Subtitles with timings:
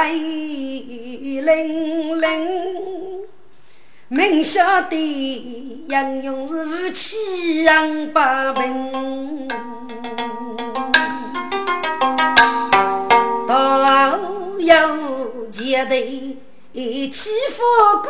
[0.00, 2.24] 来凛凛，
[4.08, 9.46] 明晓得杨勇是武器杨八平，
[13.46, 14.08] 到
[14.58, 16.38] 有结队
[16.72, 17.62] 起复
[18.02, 18.08] 古。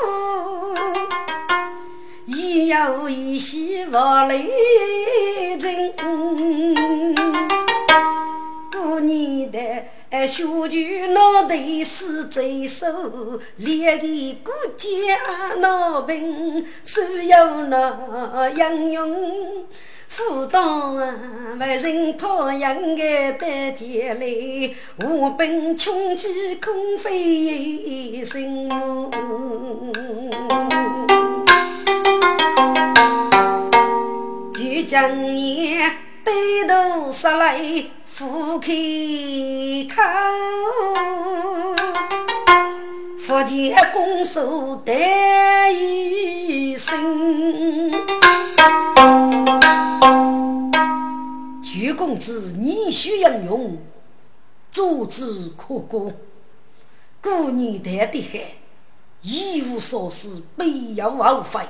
[2.26, 4.48] 一有一喜万来人，
[8.70, 9.58] 过年的
[10.10, 10.78] 小舅
[11.12, 19.66] 脑袋是最瘦，脸的骨架闹病，所有那杨勇
[20.08, 20.60] 辅导
[20.94, 21.14] 啊，
[21.58, 23.02] 人跑养个
[23.38, 24.74] 得钱来，
[25.06, 29.10] 无本穷起空飞心就。
[34.86, 35.88] 将爷
[36.24, 37.60] 低头杀来
[38.20, 38.68] 复开
[39.88, 40.02] 口，
[43.18, 44.92] 福建公守得
[45.72, 47.90] 一生。
[51.62, 53.78] 徐公子你须英勇，
[54.70, 56.12] 足智可过，
[57.22, 58.52] 过年得的海，
[59.22, 61.60] 一无所事，必要枉费。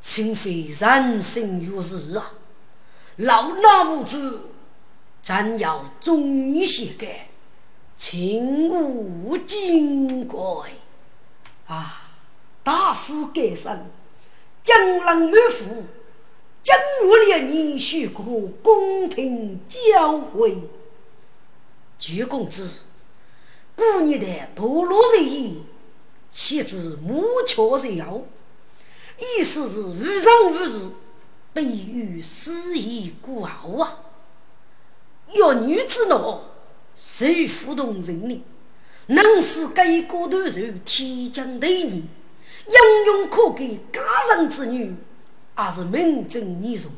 [0.00, 2.32] 请非人生如日啊！
[3.16, 4.16] 老衲无主，
[5.22, 7.28] 暂要忠义些改，
[7.96, 10.72] 请勿惊怪
[11.66, 12.10] 啊！
[12.62, 13.86] 大事改生，
[14.62, 15.84] 江郎满腹，
[16.62, 18.24] 今日连你许过
[18.62, 20.58] 宫廷交会。
[21.98, 22.70] 鞠公子，
[23.76, 24.26] 过年的
[24.56, 25.62] 堕落人意，
[26.30, 28.22] 岂知母巧人妖？
[29.18, 30.90] 意思是无上无事，
[31.52, 33.98] 悲于死意孤傲啊！
[35.34, 36.40] 弱女之怒，
[36.96, 38.42] 谁抚动人力？
[39.06, 44.00] 能使该国头受天降雷人，英勇可给家
[44.36, 44.94] 人之女，
[45.54, 46.92] 还是名正言顺。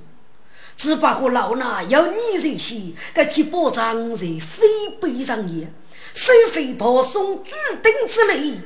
[0.76, 4.66] 只不过老衲要你这些，该替保障在非
[5.00, 5.70] 悲上也，
[6.12, 7.50] 收费保送举
[7.82, 8.60] 鼎之类，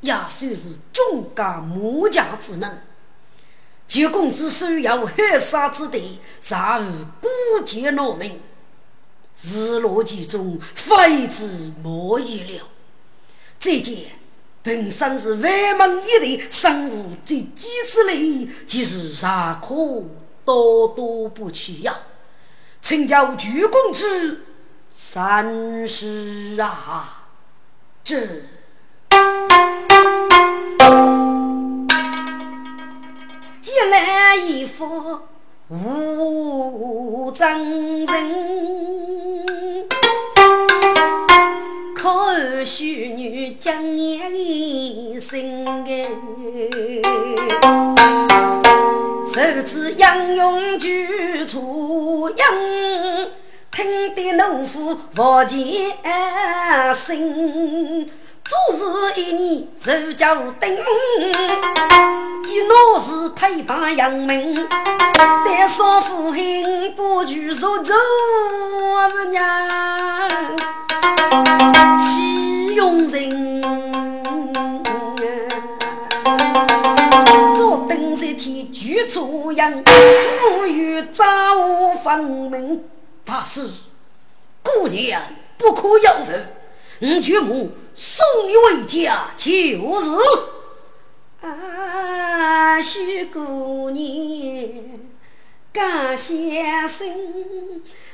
[0.00, 2.78] 也算是中家木匠之能。
[3.86, 6.90] 九公子手有海沙之地，杀无
[7.20, 8.40] 孤绝农民，
[9.42, 12.68] 日落其中，非之莫意了。
[13.58, 14.12] 再见，
[14.62, 19.74] 本身是万门一类，生无这机之类，即是啥可
[20.44, 21.96] 多多不去呀？
[22.80, 24.42] 请教鞠公之，
[24.92, 27.28] 三思啊！
[28.04, 28.20] 这。
[33.62, 35.20] 一来一副
[35.82, 39.86] 无真人，
[41.96, 46.06] 可秀女将年生哎，
[49.26, 52.46] 手指杨勇举出杨，
[53.72, 55.58] 听得农夫不见
[56.94, 58.06] 声。
[58.44, 58.84] 做事
[59.18, 60.76] 一年手脚顶，
[62.44, 64.68] 见闹事推把杨门，
[65.46, 67.94] 带少妇恨不举手走
[69.10, 69.42] 不娘，
[71.98, 73.62] 岂用人？
[77.56, 81.24] 做灯在天举出杨，富裕早
[82.02, 82.84] 分明。
[83.24, 83.70] 大师，
[84.62, 85.22] 姑娘
[85.56, 86.46] 不可有份，
[87.04, 87.70] 你舅母。
[87.94, 89.46] 送你回家就
[90.00, 90.10] 是。
[91.46, 94.02] 啊，许姑娘，
[95.70, 97.06] 感谢生，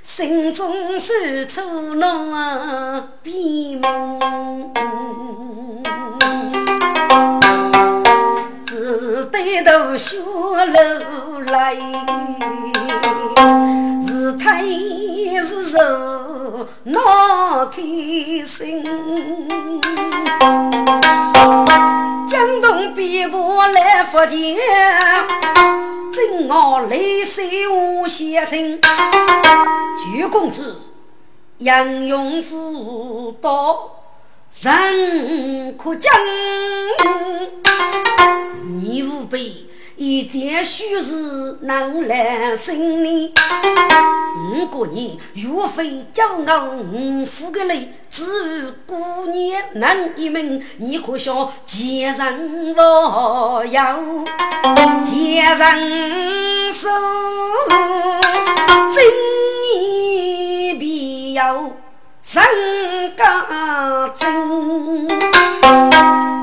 [0.02, 4.20] 心中是出那闭门，
[8.66, 11.76] 只对头雪落来，
[14.30, 17.82] 是太是愁，闹开
[18.46, 18.80] 心。
[22.28, 24.56] 江东边坡来福建，
[26.12, 28.80] 真我泪水无限情。
[30.20, 30.76] 九公子，
[31.58, 33.90] 杨勇夫道
[34.62, 36.12] 人可将，
[38.80, 39.69] 你无辈。
[40.02, 43.34] 一点虚实难来心里，
[44.50, 48.22] 五个人若非骄傲，五夫个泪，只
[48.64, 50.62] 有姑娘难一门。
[50.78, 53.98] 你可笑前人我要
[55.02, 56.88] 奸人手，
[58.94, 59.04] 正
[59.76, 61.76] 义必有
[62.22, 65.08] 人家真。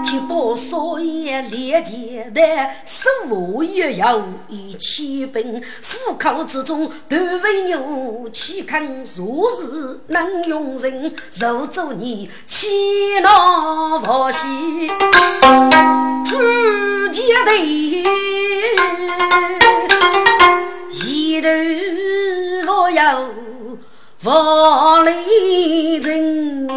[0.03, 2.41] 铁把少爷列前的，
[2.85, 5.61] 手握也要一起兵。
[5.83, 11.13] 虎口之中都为牛，岂肯若是能用人？
[11.39, 14.87] 肉做你气恼不息，
[16.25, 18.03] 突击的一
[21.41, 21.49] 头
[22.73, 23.21] 我要
[24.23, 26.67] 万里征。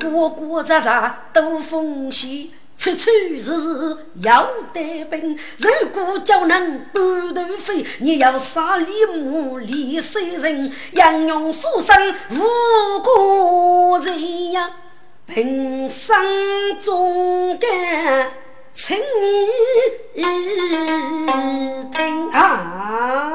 [0.00, 3.52] 过过杂杂都风险，处处是
[4.22, 5.38] 要带兵。
[5.58, 14.70] 如果叫人半途废，你要杀李母李三人，杨勇所生无辜人呀，
[15.26, 16.16] 平生
[16.78, 18.30] 忠肝
[18.74, 19.02] 请你
[21.92, 23.30] 听啊，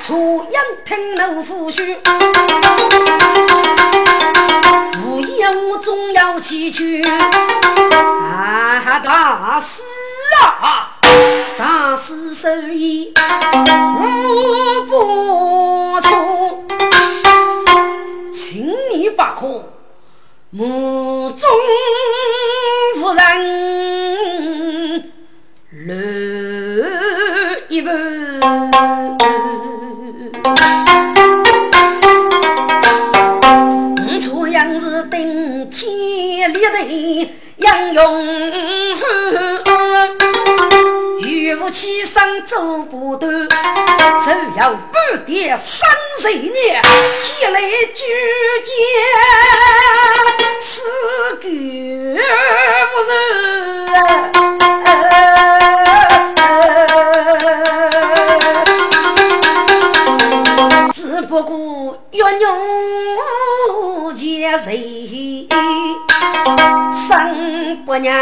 [0.00, 1.96] 楚阳听老夫婿。
[5.04, 6.84] 无言我总要祈求，
[7.90, 9.82] 啊大师
[10.40, 10.96] 啊，
[11.58, 13.12] 大师手艺
[13.98, 16.64] 无不错，
[18.32, 19.64] 请你把可
[20.52, 21.48] 目中
[22.96, 25.04] 无人
[25.70, 25.94] 留
[27.68, 27.94] 一半。
[35.70, 38.02] 天立地，杨勇，
[41.50, 45.90] 与武起身走不断，手要半点三
[46.20, 46.80] 十年，
[47.24, 47.60] 前来
[47.92, 48.04] 举
[48.62, 48.72] 剑，
[50.60, 50.80] 四
[51.40, 51.48] 个
[52.92, 53.02] 无
[60.94, 65.48] 只不过冤勇见谁？
[67.08, 68.14] 生不娘，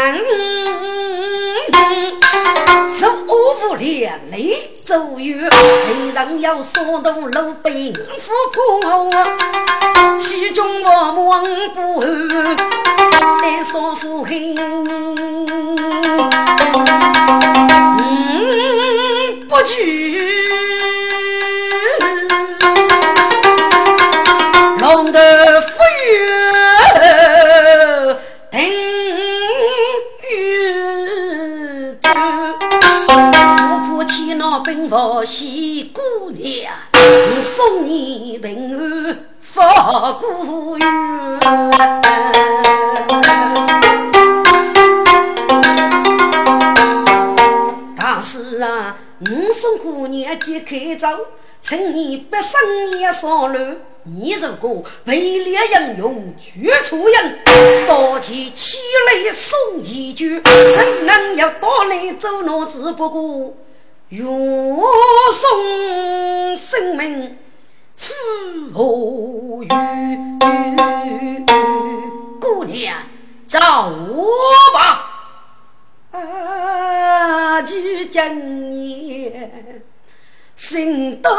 [2.87, 4.55] 受无连累
[4.85, 5.49] 走远，
[5.87, 9.11] 平常要说动路兵夫破，
[10.19, 11.43] 其中我望
[11.73, 12.55] 不安，
[13.41, 14.55] 但少妇恨，
[19.47, 19.98] 不惧。
[34.89, 36.73] 兵法喜姑娘，
[37.43, 40.85] 送你平安发古月。
[47.95, 51.07] 大师啊，我送姑娘揭开走，
[51.61, 53.59] 请你别生也上路。
[54.05, 57.37] 你如果被烈英勇绝出人，
[57.85, 63.53] 多起起来送一句，人能要到来走路，只不过。
[64.09, 64.25] 愿
[65.31, 67.37] 送生命
[67.95, 68.11] 付
[68.73, 69.67] 何余？
[72.41, 72.97] 姑娘，
[73.45, 73.59] 走
[74.73, 75.05] 吧。
[76.11, 77.75] 啊，就
[78.09, 79.83] 今年
[80.55, 81.31] 心多，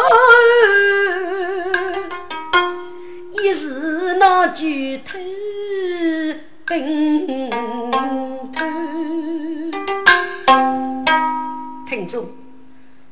[3.33, 5.19] 一时那举头
[6.69, 7.50] 病
[8.53, 8.65] 头，
[11.85, 12.25] 听众。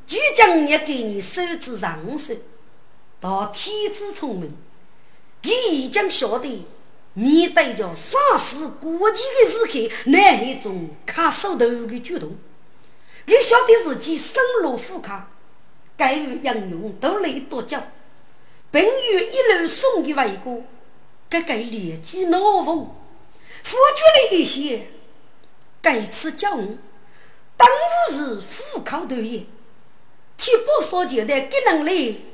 [0.09, 2.35] 就将你给你手指上手，
[3.21, 4.57] 到天资聪明，
[5.43, 6.67] 你已经晓得
[7.13, 12.39] 面对着丧死国际的时刻，那一种卡手头的举动。
[13.27, 15.29] 你晓得自己生龙虎卡，
[15.95, 17.77] 该于应用都来多久，
[18.71, 20.63] 并与一路送给外国，
[21.29, 22.95] 该该立即脑风，
[23.63, 24.89] 付出了一些，
[25.83, 26.79] 该次教育，
[27.59, 29.45] 当务是虎口头业。
[30.39, 32.25] 替不少钱的给能力，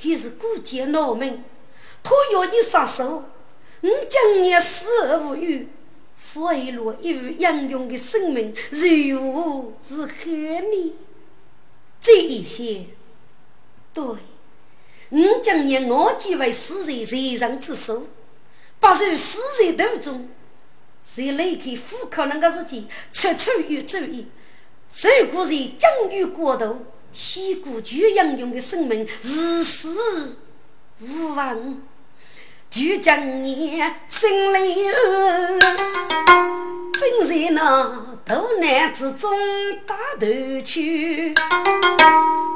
[0.00, 1.42] 可是孤家老门，
[2.02, 3.24] 他要你杀手，
[3.80, 5.66] 你今年死而无余，
[6.18, 10.94] 佛一路与英勇的生命如何是何呢？
[11.98, 12.84] 这一些，
[13.92, 18.06] 对，我将你我几位死在人之手，
[18.78, 20.28] 不受死在途中，
[21.02, 24.28] 谁离开虎口那个事情，处处有注意。
[24.90, 30.38] 如果是疆域过度，西古巨英勇的生命是死
[31.00, 31.80] 无望。
[32.70, 34.74] 就将你心里
[36.92, 39.28] 正在那大难之中
[39.84, 40.26] 打头
[40.62, 41.34] 去，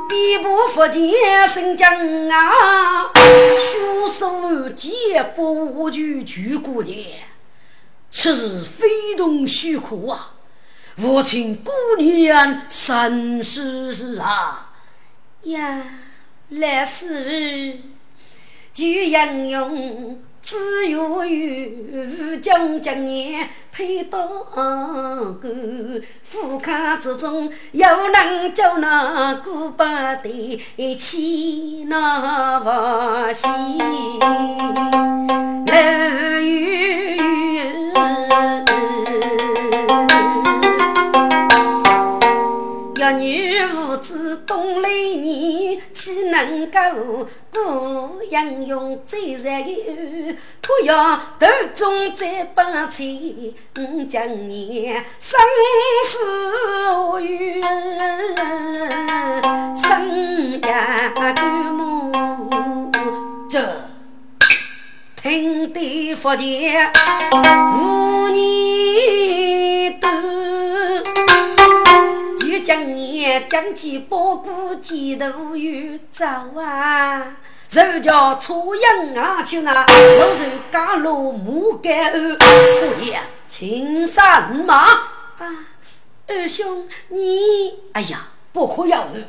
[0.08, 1.92] 逼不佛前生将
[2.28, 7.08] 啊，血手剑不就举过年，
[8.08, 10.33] 此事非同虚可啊！
[11.02, 14.70] 我请姑娘三思啊！
[15.42, 15.82] 呀，
[16.50, 17.80] 来世。
[18.72, 24.26] 就应用只有与将将年配到
[25.40, 30.60] 个富康之中，又能叫那古巴的
[30.98, 34.18] 起那瓦西楼
[43.12, 43.44] 宇。
[43.54, 46.78] 女无知懂雷年，岂能够
[47.50, 53.54] 不英勇最热的突要途中再把情，
[54.08, 55.40] 将你生
[56.04, 57.62] 死缘，
[59.76, 62.90] 生涯多么
[63.48, 63.58] 这
[65.22, 66.92] 听得佛前
[67.32, 67.93] 无
[72.64, 76.24] 将年将其包谷几头鱼走
[76.58, 77.36] 啊，
[77.68, 79.86] 手脚粗硬啊，去啊，
[80.18, 85.66] 又是赶路木杆儿，姑爷，请上马啊！
[86.26, 89.28] 二兄，你哎呀，不可要儿，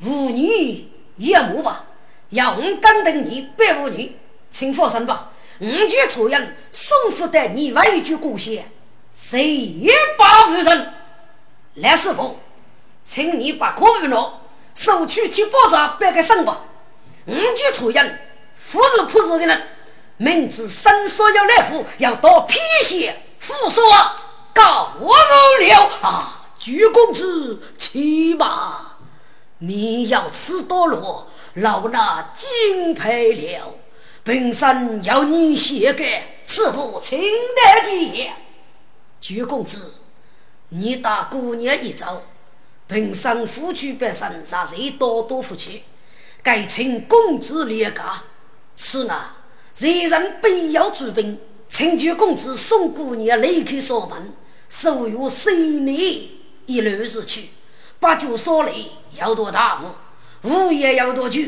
[0.00, 1.84] 妇女也莫吧，
[2.30, 4.16] 要我敢等你白妇女，
[4.50, 8.54] 请放心吧，五句粗硬，送福带你外一句故乡，
[9.12, 10.94] 谁也把夫人。
[11.74, 12.38] 来，师傅，
[13.08, 14.32] 请你把可物拿，
[14.74, 16.64] 收取替包扎摆个身吧。
[17.26, 19.68] 五句粗言，富是朴实的人，
[20.16, 23.84] 明知生所要来福，要到偏些胡说，
[24.52, 26.48] 告我入了啊！
[26.58, 28.96] 鞠公子，起码
[29.58, 33.72] 你要吃多罗，老衲敬佩了。
[34.24, 38.32] 本身要你写给师傅，请得见。
[39.20, 39.94] 鞠公子。
[40.70, 42.20] 你打姑娘一招，
[42.88, 45.82] 平生夫妻百生，啥谁多多夫妻？
[46.42, 48.22] 该请公子离家。
[48.76, 49.30] 此呢，
[49.78, 51.38] 人人必要主兵，
[51.68, 54.32] 请求公子送姑娘离开锁门，
[54.68, 55.98] 守约三年
[56.66, 57.50] 一路日去。
[57.98, 61.40] 八九少礼要多大物，午夜要多酒，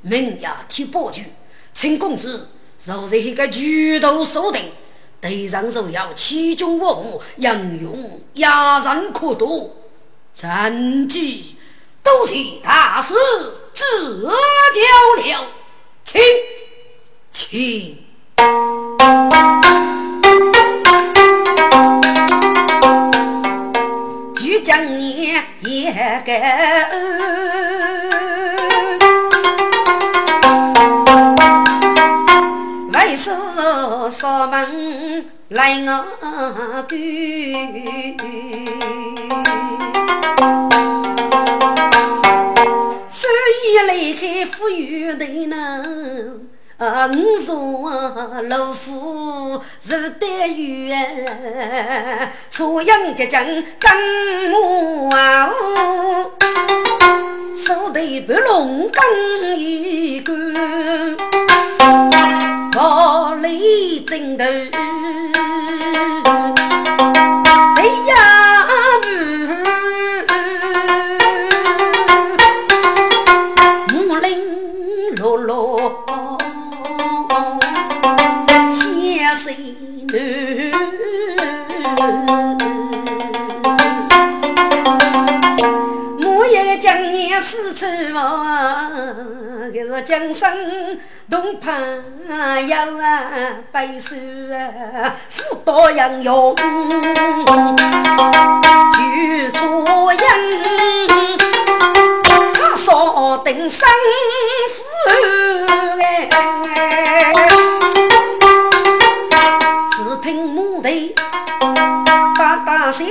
[0.00, 1.22] 明夜贴宝酒。
[1.74, 2.48] 请公子
[2.86, 4.70] 若是一个举头锁定。
[5.20, 9.74] 对上手要七军万武，英勇压人可多，
[10.36, 11.56] 战绩
[12.02, 13.14] 都是大师
[13.72, 13.84] 指
[14.22, 14.28] 教
[15.16, 15.46] 了，
[16.04, 16.20] 请
[17.32, 17.96] 请，
[24.34, 26.86] 就将你也该。
[34.08, 35.90] 扫门来我
[36.88, 36.96] 关，
[44.46, 45.84] 富裕的呢，
[46.78, 47.90] 啊，五座
[48.48, 55.50] 老虎是得缘，初阳结将跟我啊，
[57.54, 60.34] 手头不龙更一个。
[62.78, 64.44] 我里枕头，
[67.76, 68.35] 哎呀
[90.02, 90.56] 江山。
[91.28, 91.72] 东怕
[92.60, 94.14] 有啊，背手
[94.54, 96.54] 啊，斧刀杨勇，
[98.94, 100.20] 举错人，
[102.54, 103.88] 他说定生
[104.68, 104.84] 死
[106.00, 106.28] 哎，
[109.90, 111.14] 只听母的
[112.38, 113.04] 大大声，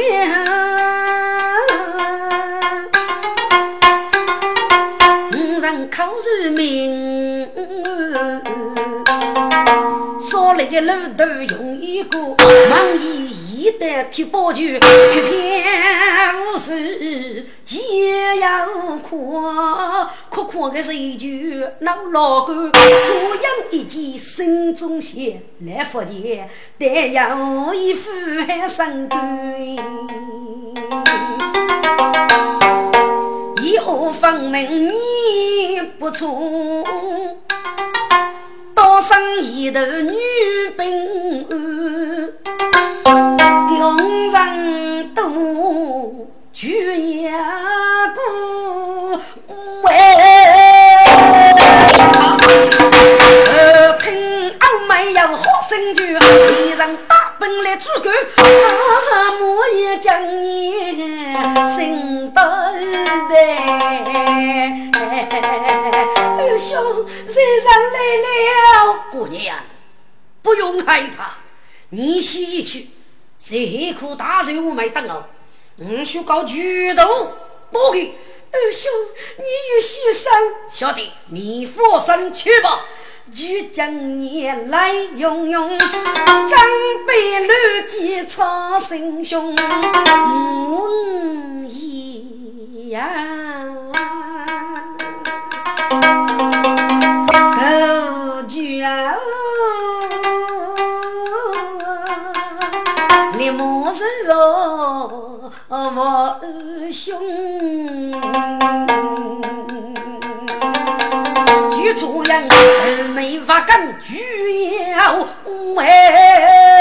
[5.97, 6.03] 五人口
[6.43, 7.47] 如名，
[10.19, 11.23] 少来个路途
[11.55, 12.35] 容易过，
[12.69, 13.33] 忙一。
[13.65, 16.71] 一代铁宝球，偏偏无数
[17.63, 18.67] 解药
[19.01, 19.41] 苦，
[20.29, 21.27] 苦苦的水球
[21.79, 26.47] 闹老干，初阳一见心中险，来福建
[26.77, 28.11] 但要一副
[28.45, 29.75] 海生根，
[33.85, 36.83] 一恶分明你不从，
[38.73, 40.17] 多生一头女
[40.75, 41.45] 兵。
[43.77, 45.23] 用人多，
[46.51, 47.31] 举也
[48.15, 49.21] 多，
[49.83, 49.93] 喂。
[53.99, 58.13] 听欧妹有好声句，一人大本来主干，
[59.41, 60.95] 我也将你
[61.75, 62.41] 心不白。
[66.37, 67.97] 哎呦，兄，人上来
[68.83, 69.57] 了，姑娘，
[70.41, 71.37] 不用害怕，
[71.89, 72.89] 你先一去。
[73.37, 75.25] 这棵大树我没等哦，
[75.77, 77.31] 我需搞举头
[77.71, 78.17] 多给。
[78.51, 78.89] 二兄，
[79.37, 79.43] 你
[79.73, 80.31] 有许生，
[80.69, 82.85] 小弟你放心去吧。
[83.31, 86.59] 举将你来用用，张
[87.07, 89.55] 备乱箭操心胸，
[90.75, 91.69] 嗯
[92.89, 93.13] 呀。
[105.97, 106.39] 我
[106.91, 107.17] 兄，
[111.75, 115.27] 举出人愁眉发根，举要
[115.77, 116.77] 哎，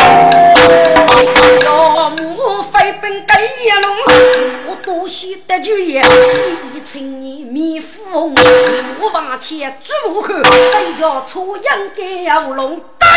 [1.64, 3.96] 要我飞奔盖一龙，
[4.68, 6.00] 我多喜得酒也，
[6.74, 8.34] 一青年面富红，
[9.00, 13.08] 我往前走后，得叫出阳盖要龙，对，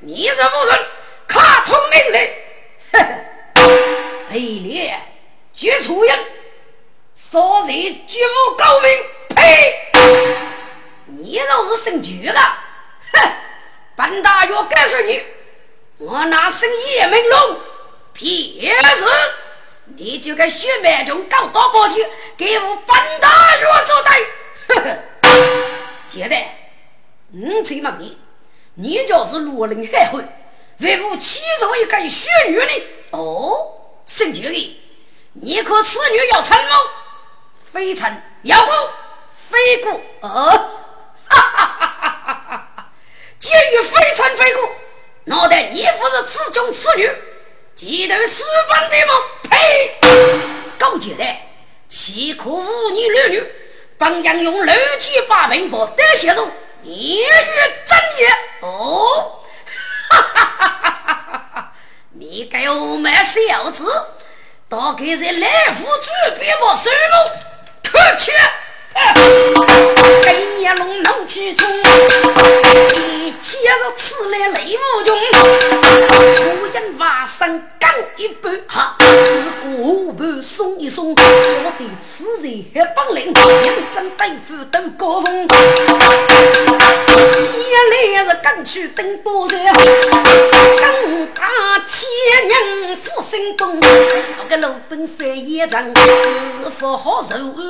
[0.00, 0.78] 你是夫人，
[1.28, 2.28] 卡通命令，
[2.92, 3.06] 呵呵。
[4.32, 5.00] 黑脸
[5.54, 6.18] 绝楚人，
[7.14, 7.76] 杀人
[8.06, 8.90] 绝无高明。
[9.34, 9.89] 呸！
[11.12, 12.40] 你若是姓绝的，
[13.12, 13.32] 哼！
[13.96, 15.22] 本大爷告诉你，
[15.98, 17.60] 我那姓叶明龙，
[18.12, 19.04] 屁事
[19.96, 24.26] 你就该血脉中搞大包天，给我本大爷做对。
[24.68, 24.96] 呵呵，
[26.06, 26.72] 接待，
[27.32, 28.18] 我再问你，
[28.74, 30.24] 你就是罗林海会，
[30.78, 32.86] 为我其中一个血女的？
[33.10, 33.76] 哦。
[34.06, 34.80] 圣爵的，
[35.34, 36.76] 你可此女要成吗？
[37.72, 38.72] 非成，要不
[39.32, 40.70] 非故，呃，
[41.30, 42.86] 哈哈哈哈哈哈！
[43.38, 44.68] 既然非成非故，
[45.24, 47.10] 那得你不是此中此女，
[47.74, 49.14] 记得私奔的吗？
[49.48, 49.98] 呸！
[50.78, 51.24] 勾结的，
[51.88, 53.42] 岂可忤逆儿女？
[53.96, 56.50] 本应用六级八品不得写入，
[56.82, 57.28] 言语
[57.86, 58.28] 真也。
[58.60, 59.42] 哦，
[60.10, 61.72] 哈哈哈哈哈哈！
[62.12, 63.84] 你给我们小子，
[64.68, 66.96] 大概在来福主边把收入，
[67.82, 68.32] 可气！
[70.24, 71.68] 黑夜龙怒气冲，
[72.94, 75.16] 一接着此来雷无穷，
[76.36, 76.42] 初
[76.74, 79.06] 阴瓦生刚一半，哈，自
[79.62, 85.48] 过半松一松，晓得此人还本领，认真对付都高峰。
[87.32, 87.52] 先
[87.90, 89.62] 来是刚去登多山，
[90.80, 92.08] 刚打千
[92.48, 97.28] 娘负心东，那个鲁本翻一场，是否好受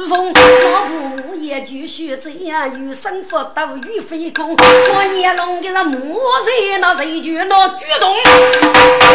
[0.08, 0.32] 风？
[0.34, 1.09] 我
[1.40, 4.54] 也就学这样，有生福斗与飞空。
[4.56, 8.16] 我也弄个那木人，那谁就那举动，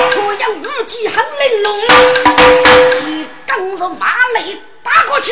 [0.09, 1.79] 初阳武技很玲珑，
[3.07, 5.31] 一刚着马雷打过去，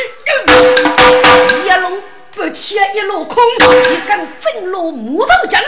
[1.65, 2.01] 一龙。
[2.35, 3.43] 不切一路空，
[3.83, 5.59] 几根正路木头筋，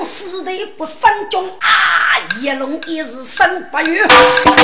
[0.00, 2.18] 几无四头不三中啊！
[2.40, 4.56] 一龙一日三八月，三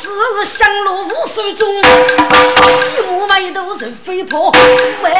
[0.00, 4.50] 子香炉无手中，几无外头是飞坡
[5.02, 5.12] 喂，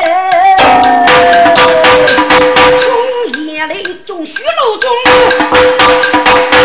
[2.79, 4.91] 从夜里中血路中，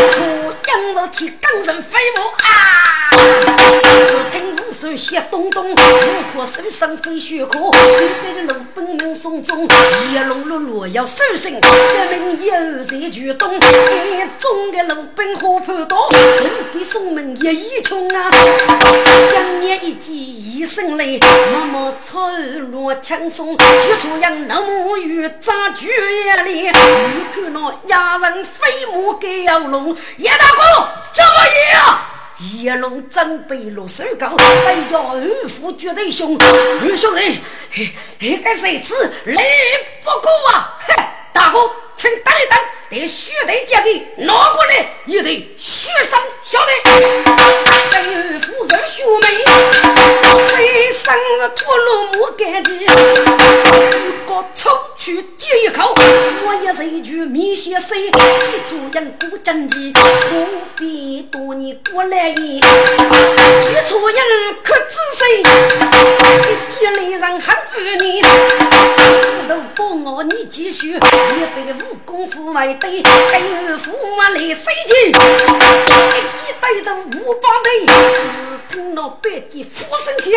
[0.10, 0.20] 出
[0.68, 2.77] 阳肉体刚人飞舞啊！
[4.08, 4.48] 只听。
[4.70, 11.56] 手写东东，我可身上飞雪壳，一个鲁本名送终，一龙落落要收声，一
[12.12, 18.30] 名有才举动，眼中的鲁本好判断，人给送门一一穷啊，
[19.32, 22.30] 将你一记一声雷，默默操
[22.70, 25.88] 落轻松，举出杨那木鱼扎举
[26.26, 26.72] 眼里，一
[27.34, 31.30] 看那压人飞马给要龙，叶大哥，这么
[31.74, 32.14] 呀！
[32.40, 35.22] 叶龙准备落手高，来叫二
[35.60, 36.38] 虎绝对凶。
[36.40, 39.44] 二兄弟，这个谁子来
[40.04, 40.78] 不过啊？
[40.80, 41.60] 嘿，大哥，
[41.98, 42.56] 请等一等，
[42.92, 46.72] 得血队交给拿过来，也得血上晓得。
[47.92, 49.28] 二夫人兄妹，
[50.56, 52.86] 为生日吐露莫干净，一
[54.28, 55.96] 个抽去接一口，
[56.46, 62.30] 我也是一句米线水，记住人不争气，不必多年过来。
[62.30, 62.62] 一
[63.90, 64.24] 处人
[64.64, 65.40] 可知谁？
[65.40, 75.10] 一见来人喊儿女，石头帮我你继续，一辈武功夫外对，还有驸马来谁去？
[75.10, 75.12] 一
[76.36, 80.28] 记带着五八倍，只听那百计呼声响，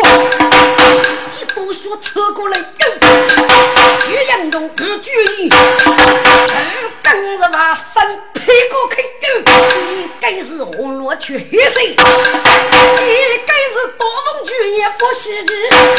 [0.93, 2.57] 一记多说扯过来，
[4.05, 5.89] 徐阳中不注意，二
[7.03, 8.95] 更日把身劈过去，
[10.01, 11.79] 应该是红罗去黑色。
[11.81, 11.95] 应
[13.45, 15.51] 该是大风巨也不稀奇，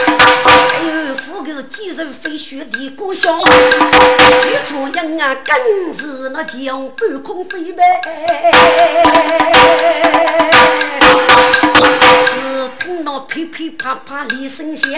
[0.07, 1.02] 还有富个
[1.69, 3.41] 几人飞雪的故乡，
[4.43, 7.83] 许初人啊更是那将半空飞呗。
[13.29, 14.91] 噼噼啪啪雷声响，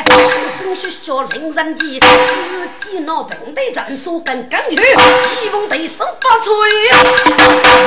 [0.58, 6.52] 声声小令人急，只见那平队战术跟钢去，西风对手不吹。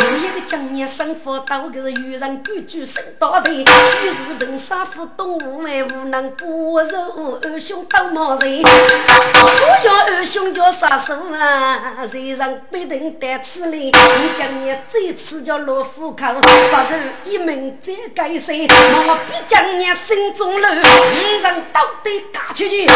[0.03, 12.05] 有一个将年生佛道，个是遇人举举生大头，于是本杀父动武为无能不受二兄当毛人，我要二兄叫杀手啊！
[12.09, 13.93] 谁让必定得此令，你
[14.37, 18.67] 将年这次叫落虎口，不受一门再改谁？
[18.67, 20.67] 我必将年心中怒，
[21.11, 22.95] 一人刀得嘎出去，耳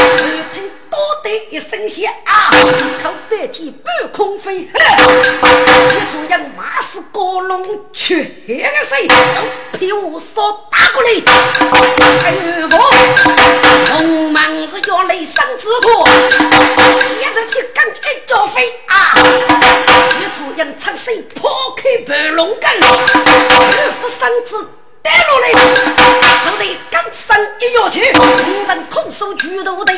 [0.54, 2.50] 听多得一声响啊！
[2.54, 9.08] 一口白气半空飞，去出人马是高龙缺个谁？
[9.10, 11.10] 都被我所打过来。
[12.24, 12.78] 哎呦我
[13.92, 16.08] 红蟒是要雷声之火，
[16.98, 19.14] 现在去跟一脚飞啊！
[20.12, 24.66] 去出人趁势破开白龙根，二夫三子。
[25.02, 29.94] 带落来，手得刚上一跃去，五人空手举头的，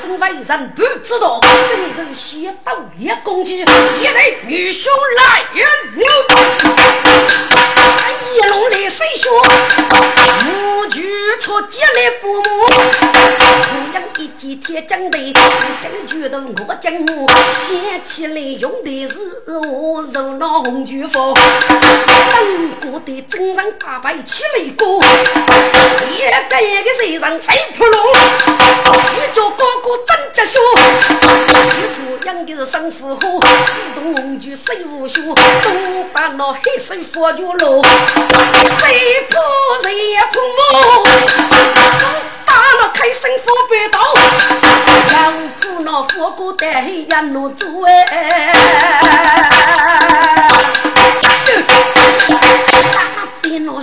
[0.00, 6.06] 真为人不知道，真人先到一攻击，一对女兄来人牛，
[8.34, 9.42] 一龙来谁说？
[10.44, 11.02] 母举
[11.40, 12.66] 出接来不母，
[13.62, 15.32] 同样一记铁将的，
[15.82, 21.20] 真举头我将我掀起来用的是我手拿红军法，
[21.68, 24.14] 当过的真人八百。
[24.24, 25.02] 起来过，
[26.10, 26.18] 一
[26.48, 30.60] 个一个谁上谁扑龙，去叫哥哥真吉凶，
[32.24, 39.36] 养的是生虎虎，自动红军谁无休，东打那黑水佛脚路，谁扑
[39.82, 40.38] 谁也扑
[40.72, 41.06] 我，
[42.46, 44.00] 打那开生佛白刀，
[45.12, 48.52] 老扑那佛骨带黑烟路走哎。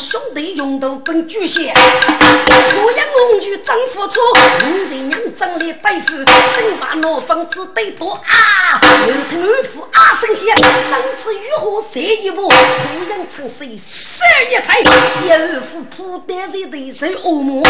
[0.02, 4.20] 兄弟用刀奔巨蟹，出言红军张付出，
[4.66, 6.16] 五人娘长来对付，
[6.56, 8.82] 生把那房子得多啊！
[8.82, 12.50] 二听二夫啊声响，三子如何射一步？
[12.50, 12.56] 出
[13.10, 14.82] 言趁势射一台，
[15.30, 17.64] 二夫扑得在对手恶魔，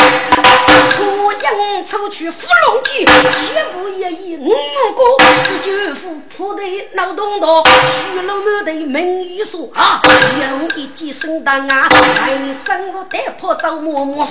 [0.91, 4.47] 出言抽取伏龙戟，七步一役五
[4.93, 6.63] 个，二夫扑得
[6.93, 7.47] 脑洞大，
[7.91, 10.01] 虚楼满头门一锁啊，
[10.39, 11.89] 用一记生当啊！
[12.21, 14.29] 来生日带破走嬷嬷，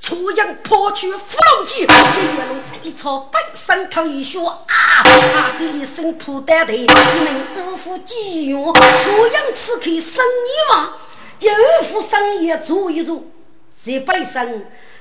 [0.00, 4.64] 出阳破去伏龙戟，一龙再朝背上头一血啊！
[4.66, 10.94] 啊一声扑单头，一名二夫急用，初阳此刻生意旺，
[11.38, 13.24] 就二夫生意做一做，
[13.72, 14.48] 在背上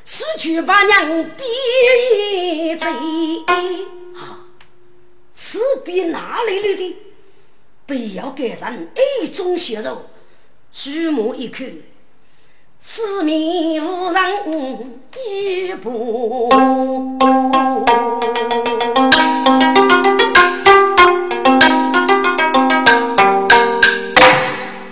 [0.03, 2.87] 失去把娘逼走。
[5.33, 6.97] 此笔哪里来的？
[7.85, 8.89] 不要给人
[9.21, 10.05] 一种血肉。
[10.71, 11.67] 举目一看，
[12.79, 16.47] 四面无人一步。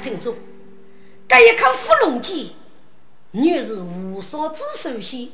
[0.01, 0.33] 听着，
[1.27, 2.53] 这一口伏龙戟，
[3.31, 5.29] 原是无双之首先，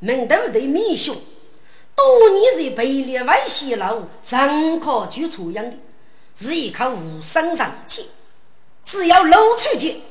[0.00, 1.16] 门头的面兄，
[1.94, 5.76] 多年在北列外泄露，上考就出样的，
[6.34, 8.04] 是一口无双长剑。
[8.84, 10.02] 只要露出去，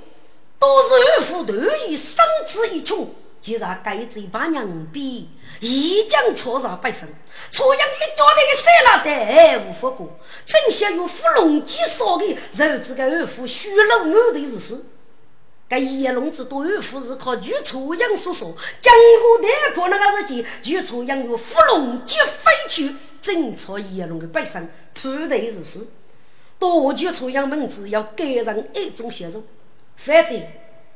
[0.60, 1.58] 都是二夫断
[1.88, 3.14] 以生之一穷。
[3.42, 7.06] 既然该嘴把娘逼，一将错上百姓，
[7.52, 10.18] 错养一家的个三拉蛋无法过。
[10.46, 14.86] 正想用伏龙戟杀的，肉质个二夫血肉满的如是。
[15.70, 25.80] 这叶龙子多二虎是靠举出杨叔叔，江湖大破那个时期，举出杨有伏龙接飞去，正朝叶龙的背上铺头如是。
[26.64, 29.44] 多举出杨门子要改成一种血肉，
[29.98, 30.42] 反正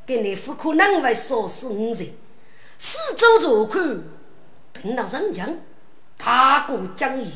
[0.06, 2.08] 给你不可能会杀死五人。
[2.78, 4.02] 四周坐看，
[4.72, 5.34] 凭了人。
[5.34, 5.54] 强，
[6.16, 7.32] 大过江义，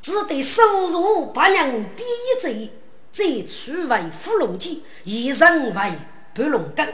[0.00, 2.70] 只得收入八娘逼一贼，
[3.12, 5.74] 再取为伏龙计，以人。
[5.74, 5.92] 为。
[6.36, 6.84] 白龙岗，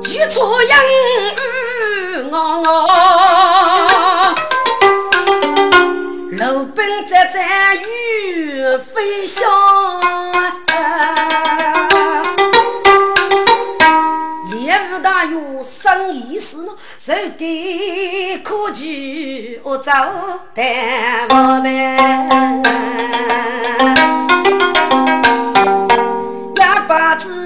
[0.00, 2.64] 举出杨玉我我，
[6.74, 9.44] 楼本在在雨飞翔。
[15.32, 19.90] 有生意事呢，受给可举我走
[20.52, 21.96] 单我们，
[26.56, 27.43] 哑巴子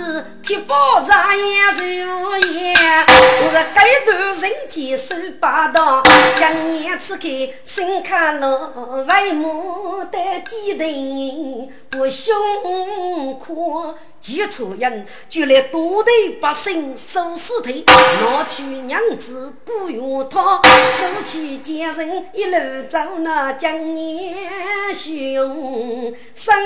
[0.49, 2.75] 铁包扎也如烟，
[3.07, 6.03] 我这街头人间手把刀，
[6.41, 7.29] 将年此刻
[7.63, 13.95] 心看了，为牡丹几人不胸阔。
[14.21, 20.63] 几处人就来多头百姓收尸体，拿去娘子古院套，
[20.99, 24.35] 手起奸人一路走那江年
[24.95, 26.57] 雄，生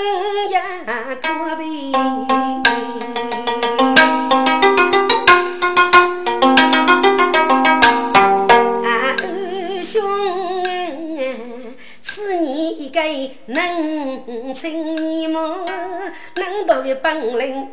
[0.51, 1.93] 涯可悲。
[8.85, 9.17] 啊，
[9.83, 10.03] 兄，
[12.03, 13.01] 是你一个
[13.47, 15.65] 能成一梦，
[16.37, 17.69] 能多的本领？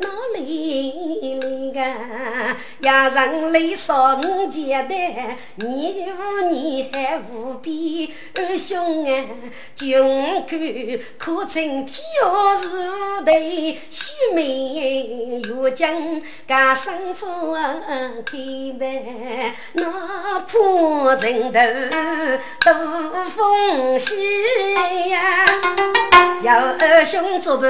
[2.81, 2.87] 个？
[2.87, 4.97] 呀，人来说五简单，
[5.55, 8.13] 你无你还无比。
[8.35, 9.25] 二兄啊，
[9.75, 10.55] 穷苦
[11.17, 15.91] 可称天下是无对，须眉越将
[16.47, 17.53] 家生父
[18.25, 18.37] 开
[18.79, 19.83] 门，哪
[20.47, 21.59] 怕城头
[22.61, 24.17] 多风险
[25.09, 25.45] 呀。
[26.41, 27.63] 要二兄做不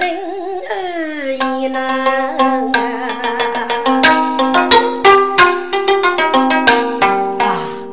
[0.00, 0.18] 定
[0.68, 2.36] 二姨呢？
[7.40, 7.44] 啊，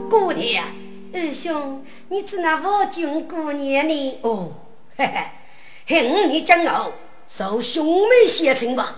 [0.09, 0.65] 姑娘，
[1.13, 4.19] 二兄，你只那我军姑娘呢？
[4.21, 4.51] 哦，
[4.97, 5.05] 嘿
[5.85, 6.91] 嘿，恨你骄傲，
[7.27, 8.95] 受兄妹相称吧。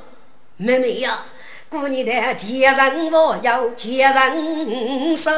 [0.57, 1.25] 妹妹呀，
[1.69, 5.31] 姑娘的接人我要接人手。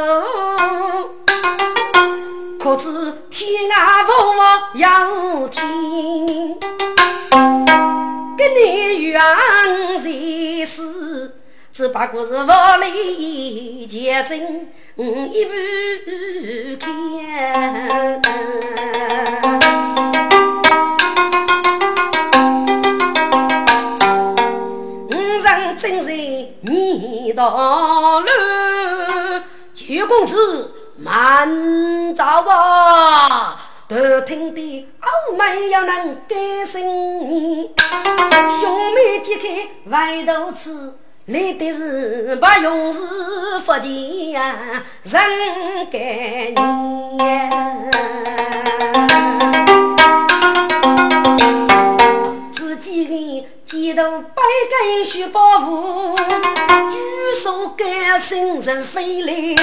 [2.60, 2.89] 可知
[3.30, 4.12] 天涯父
[4.73, 6.58] 有天，
[8.36, 9.23] 跟你缘
[9.97, 11.37] 前世，
[11.78, 15.52] 只不过是万里结真一步
[16.80, 18.20] 看。
[25.12, 26.10] 五人真是
[26.62, 28.28] 你道路，
[29.76, 30.74] 九公子。
[31.00, 33.56] 慢走啊！
[33.88, 34.88] 头听的
[35.30, 37.70] 欧妹要能改心意，
[38.60, 40.96] 兄妹揭开外头吃，
[41.28, 43.00] 来的是不用是
[43.66, 45.22] 福气呀，人
[45.92, 46.00] 该
[46.56, 47.52] 念。
[52.56, 56.18] 自己的几头百根雪包袱。
[57.44, 59.56] 手干生人飞来，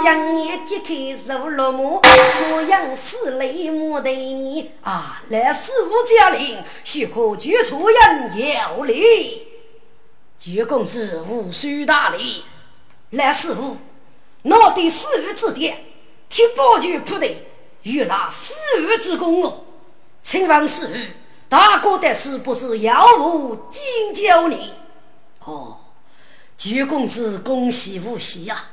[0.00, 0.94] 将年揭开
[1.26, 5.20] 如落马，朝阳四雷马对你啊！
[5.28, 9.48] 来师傅驾临，许可举出人要礼。
[10.44, 12.44] 九公子无需大礼，
[13.12, 13.78] 来师傅，
[14.42, 15.82] 拿的四日之典，
[16.28, 17.26] 替宝具铺的，
[17.82, 19.64] 与那四日之功哦。
[20.22, 20.94] 请问师傅，
[21.48, 24.74] 大哥的事不知要无敬教你？
[25.44, 25.78] 哦。
[26.58, 28.66] 九公子，恭喜无喜呀！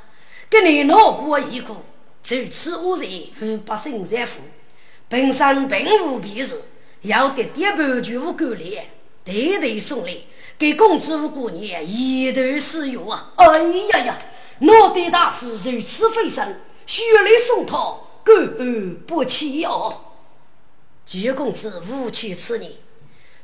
[0.50, 1.78] 给你闹过一个，
[2.22, 4.42] 就此无人和百姓在富，
[5.08, 6.66] 本身并无别事，
[7.04, 8.78] 要得点半句无够力，
[9.24, 10.18] 代代送来，
[10.62, 13.32] 给公子五姑娘一头使用啊！
[13.36, 14.18] 哎呀呀，
[14.60, 20.02] 闹得大事如此飞升，血泪送他，感恩不起哦！
[21.04, 22.72] 九公子无趣此言，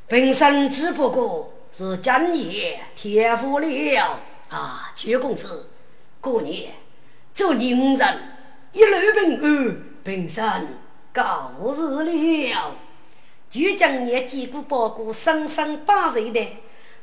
[0.06, 4.20] 本身只不过是今夜天赋了。
[4.48, 5.70] 啊，九公子，
[6.20, 6.72] 过年
[7.34, 8.18] 做宁人，
[8.72, 10.68] 一路平安，平生
[11.12, 12.76] 告日了。
[13.50, 16.46] 就将年几个包裹生生八岁的，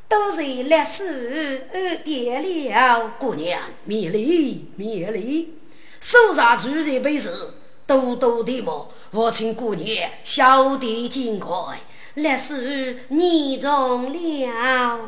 [0.08, 3.12] 都是历史二点了。
[3.20, 5.56] 姑娘，免礼免礼，
[6.00, 7.56] 手上煮这杯子，
[7.88, 8.90] 多多的么？
[9.12, 11.80] 我请姑娘小弟尽快，
[12.16, 15.00] 来是你中了。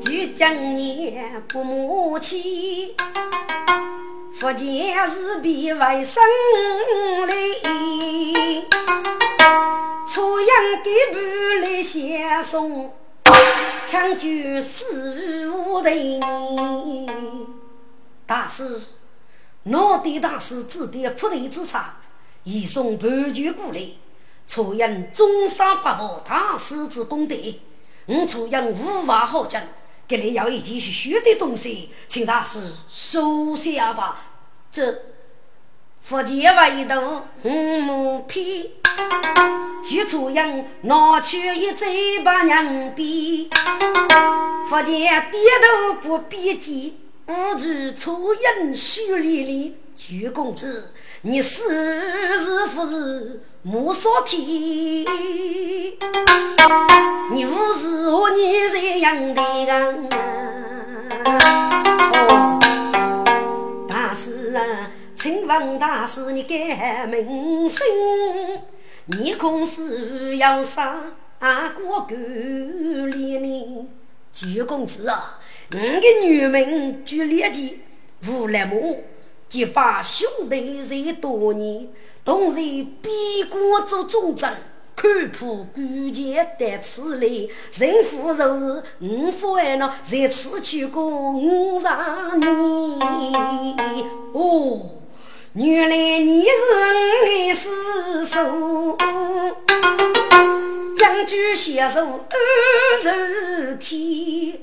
[0.00, 2.94] 举将年不母亲，
[4.40, 6.22] 福建是必为生
[7.26, 8.64] 哩。
[10.06, 10.48] 初阳
[10.80, 11.18] 的步
[11.60, 12.94] 来相送。
[13.84, 15.90] 抢救死无的
[18.26, 18.80] 大师，
[19.64, 21.96] 脑的大师指点铺地之差，
[22.44, 23.80] 移送盘踞过来，
[24.46, 27.34] 出言中山八府大师之功德，
[28.06, 29.60] 我出言无法好讲，
[30.06, 34.26] 这里要一件学的东西，请大师收下吧。
[34.70, 34.94] 这
[36.02, 38.66] 福建外头五亩片。
[39.82, 43.48] 举出人拿去一嘴把人逼，
[44.68, 46.92] 福建低头不比肩，
[47.26, 49.72] 无处出人须连连。
[49.96, 54.40] 徐公子，你是是不是莫说天？
[57.32, 60.08] 你无是和你这样的人？
[61.24, 62.58] 哦，
[64.08, 67.78] 大师啊，请问大师你改名姓？
[69.04, 71.12] 你公司要杀
[71.76, 73.86] 过狗脸呢？
[74.32, 75.38] 鞠公子啊，
[75.70, 77.80] 我的女名鞠烈吉，
[78.26, 79.04] 无来母，
[79.46, 81.88] 结拜兄弟这多年，
[82.24, 84.50] 同在边关做忠贞，
[85.00, 87.28] 看破关前得此来，
[87.78, 91.86] 人夫若是我父爱呢，在此去过五十
[92.38, 92.98] 年
[94.32, 94.90] 哦。
[95.52, 96.82] 原来你是我
[97.24, 97.68] 的师
[98.26, 98.96] 叔，
[100.96, 102.36] 将军携手二
[103.00, 104.58] 十天。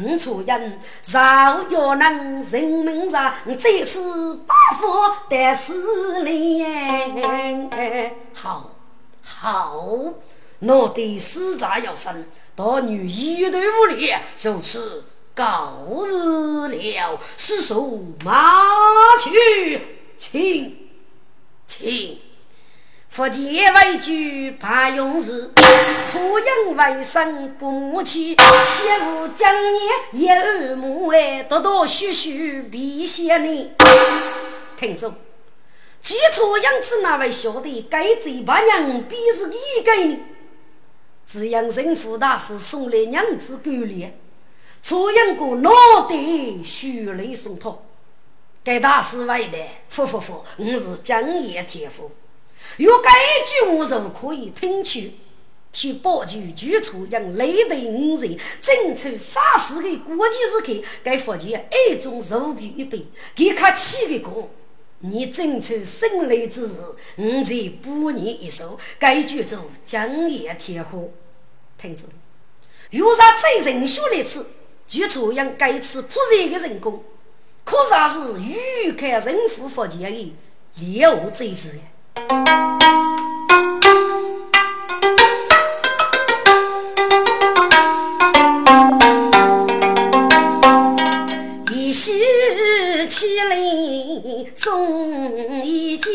[0.00, 0.78] 五处人
[1.12, 6.30] 饶要能人民上，这次把佛得死了。
[8.32, 8.70] 好，
[9.38, 9.74] 好，
[10.58, 17.20] 我的死杂要生，大女一对无礼，就此告辞了。
[17.38, 19.80] 师叔，马去。
[20.18, 20.90] 请，
[21.66, 22.18] 请，
[23.08, 25.50] 福建为主怕勇士，
[26.06, 33.72] 出营为生不母气，媳妇将年也儿母哎，多多许许必先你。
[34.76, 35.14] 听着，
[36.00, 40.18] 起初养子那位兄弟该嘴巴娘必是一个呢。
[41.26, 44.10] 只因神父大师送来娘子狗粮，
[44.82, 45.70] 出营过脑
[46.08, 46.16] 袋
[46.64, 47.86] 血泪送托。
[48.64, 49.58] 该大师为的，
[49.88, 52.10] 夫夫夫，我是江夜天父。
[52.78, 55.12] 有该一句话如可以听取，
[55.72, 64.50] 替保举举出让雷的五人，争取杀死的国际时刻，该福建爱中肉皮一杯，给他气的过。
[65.02, 66.72] 你争取胜利之日，
[67.16, 68.78] 我再补你一首。
[68.98, 71.14] 该剧组江夜天父，
[71.78, 72.04] 听着，
[72.90, 74.46] 有啥最人学的词，
[74.86, 77.02] 举出让该次破碎的人工。
[77.64, 80.34] 可啥是欲看人夫福建的
[80.78, 81.78] 猎物贼子
[94.54, 96.12] 送一件，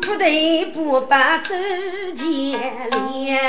[0.00, 1.54] 不得不把周
[2.14, 2.60] 见
[3.12, 3.40] 脸。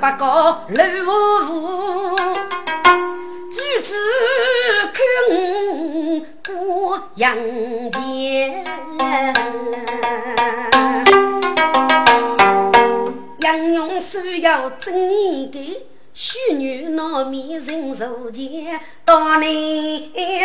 [0.00, 0.82] 八高楼
[1.46, 2.16] 户，
[3.50, 3.94] 举子
[4.92, 5.00] 看
[6.46, 7.34] 过阳
[7.90, 8.64] 间。
[13.38, 15.58] 杨勇需要真一个，
[16.12, 19.40] 许女闹面人如见，大男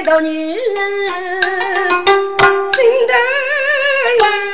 [0.04, 0.56] 大女
[2.74, 3.14] 真的
[4.20, 4.49] 来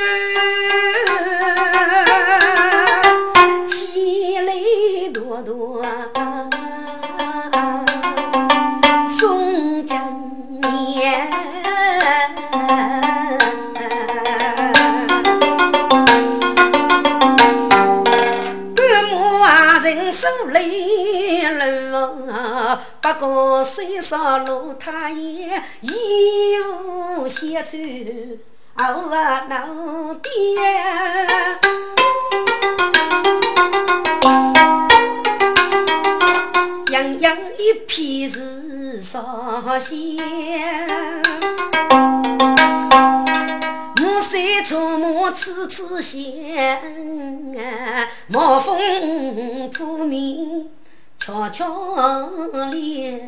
[23.06, 27.78] 不过山上路太远，一无写出
[28.74, 29.12] 后
[29.48, 30.32] 脑爹。
[36.92, 40.18] 洋洋一片是少仙。
[44.02, 44.36] 暮色
[44.66, 46.20] 出没次次香，
[48.26, 50.68] 毛风扑面
[51.26, 51.66] 悄悄
[52.70, 53.28] 咧，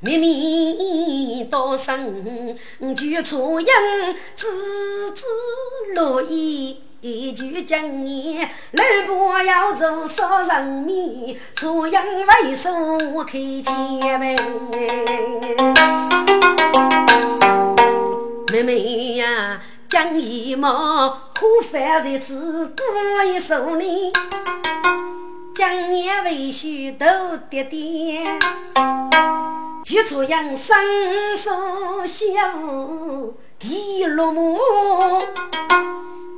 [0.00, 2.54] 密密道声
[2.94, 3.74] 就初阳
[4.36, 4.46] 枝
[5.14, 5.24] 枝
[5.94, 6.76] 落叶。
[7.00, 12.70] 一句讲言，老婆要做杀人面，初阳为首
[13.24, 14.36] 开前门。
[18.52, 24.12] 妹妹呀，讲一毛，可饭日子过一首呢。
[25.56, 27.08] 讲年未许多
[27.48, 28.38] 点点，
[29.82, 30.76] 就初阳生
[31.34, 31.50] 手
[32.06, 34.58] 小妇一落幕。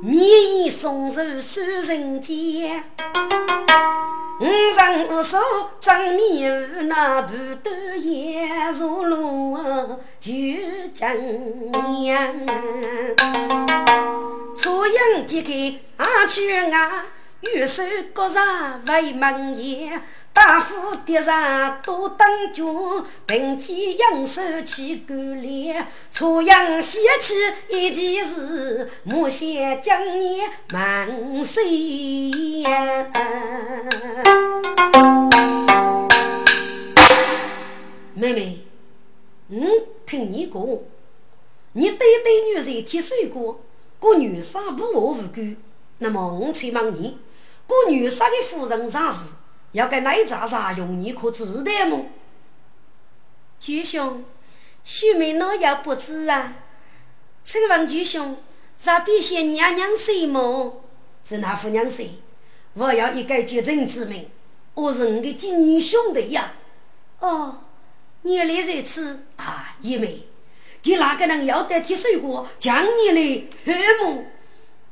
[0.01, 2.81] 面衣送入三人间，
[4.39, 5.37] 五人五手
[5.81, 10.31] 张面那不斗烟如龙就
[10.93, 11.13] 将
[11.99, 12.33] 娘，
[14.55, 17.03] 初阳揭开阿去啊。
[17.41, 20.01] 玉手高上为门檐，
[20.33, 22.65] 大夫叠上多当军，
[23.25, 25.87] 并肩扬手起干练。
[26.11, 27.35] 初阳写起
[27.69, 31.63] 一件事，莫嫌将你满岁
[32.59, 33.07] 呀。
[38.13, 38.65] 妹妹，
[39.47, 39.65] 嗯，
[40.05, 40.61] 听你讲，
[41.71, 43.61] 你对对女人提水果，
[43.97, 45.55] 过女生不我无辜，
[45.99, 47.17] 那么我才问你。
[47.69, 49.33] 过女杀的夫人啥事？
[49.73, 50.99] 要给哪吒啥用？
[50.99, 52.07] 你可知道么？
[53.59, 54.25] 巨兄，
[54.83, 56.55] 秀妹哪有不知啊？
[57.45, 58.37] 请问巨兄，
[58.75, 60.81] 咋必先娘娘谁么？
[61.23, 62.15] 是那副娘谁？
[62.73, 64.27] 我要一个绝症之名，
[64.73, 66.53] 我是你的亲兄弟呀！
[67.19, 67.59] 哦，
[68.23, 69.75] 原来如此啊！
[69.81, 70.23] 姨妹，
[70.81, 74.25] 给哪个人要得铁水果，将你的黑木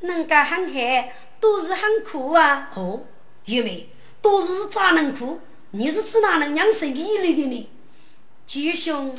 [0.02, 1.16] 能够喊开？
[1.40, 2.72] 都是很苦啊！
[2.76, 3.04] 哦，
[3.46, 3.90] 玉梅，
[4.22, 5.40] 都是咋能苦？
[5.72, 7.70] 你是指哪能养生意来的呢？
[8.46, 9.18] 巨兄，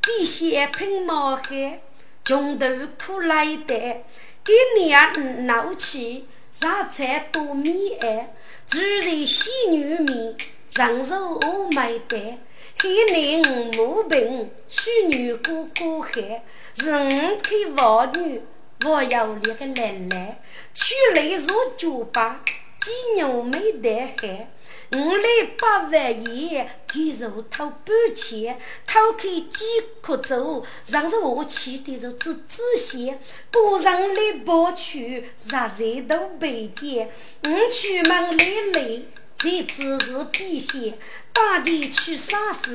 [0.00, 1.80] 必先喷毛汗，
[2.24, 2.66] 穷途
[3.00, 4.04] 苦来的，
[4.44, 8.34] 给娘闹气，杀菜多米爱，
[8.66, 10.36] 煮人细女面，
[10.66, 12.38] 长寿我买单，
[12.80, 16.44] 黑男无病，许女哥哥害，
[16.74, 17.08] 是五
[17.40, 18.42] 开王女。
[18.84, 20.40] 我要两个奶奶，
[20.72, 22.40] 取来如酒吧，
[22.80, 24.50] 鸡牛没得害。
[24.92, 29.64] 五来八万元，给肉偷半钱，偷开几
[30.00, 33.18] 颗粥，让着我气的是滋滋血。
[33.50, 37.10] 不让来包去，热热都被见。
[37.42, 39.02] 我出门来来，
[39.36, 40.94] 这只是避嫌。
[41.32, 42.70] 大地去杀夫，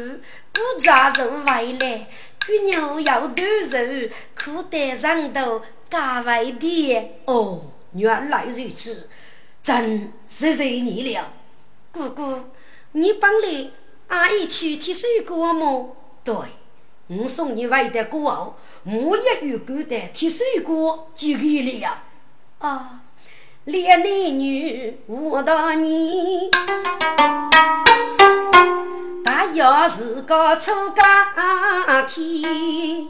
[0.51, 2.07] 不扎肉回来，
[2.45, 5.63] 给牛要多肉，裤带上头。
[5.93, 9.07] 大外的哦，原来如此，
[9.61, 11.31] 真是谢你了，
[11.91, 12.45] 姑姑，
[12.93, 13.69] 你帮来
[14.07, 15.89] 阿姨去提水果吗？
[16.23, 16.35] 对，
[17.09, 22.01] 我送你外的果后，我也有够的提水果就给了。
[22.57, 23.01] 啊，
[23.65, 26.49] 连男女我到你，
[29.23, 33.07] 大要是个出家天。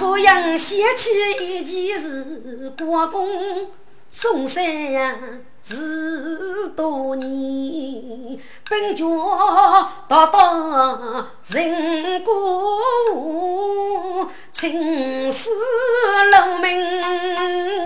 [0.00, 3.68] 初阳写起一件事，国公
[4.10, 5.14] 送山呀
[5.62, 8.38] 十多年，
[8.70, 9.04] 本家
[10.08, 12.32] 大到人过
[14.54, 15.50] 青丝
[16.30, 17.84] 楼门，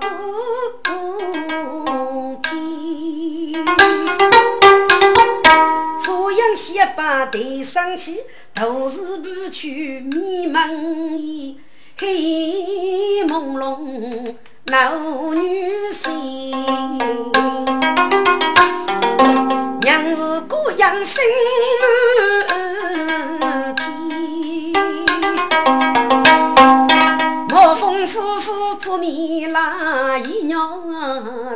[0.00, 0.08] 不
[0.82, 0.90] 顾
[2.42, 3.62] 天。
[6.32, 8.16] 初阳西把头上去。
[8.54, 11.56] 都是不去迷蒙夜，
[11.98, 14.34] 黑朦胧
[14.66, 16.50] 闹女心，
[19.80, 21.22] 娘是孤养心
[24.74, 25.91] 天，
[28.42, 30.82] 夫妇扑面拉一鸟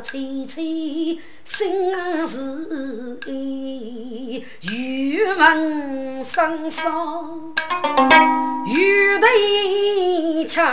[0.04, 1.18] 吹吹。
[1.42, 1.92] 心
[2.26, 3.20] 事
[4.62, 6.84] 欲问生杀，
[8.66, 10.64] 欲对枪，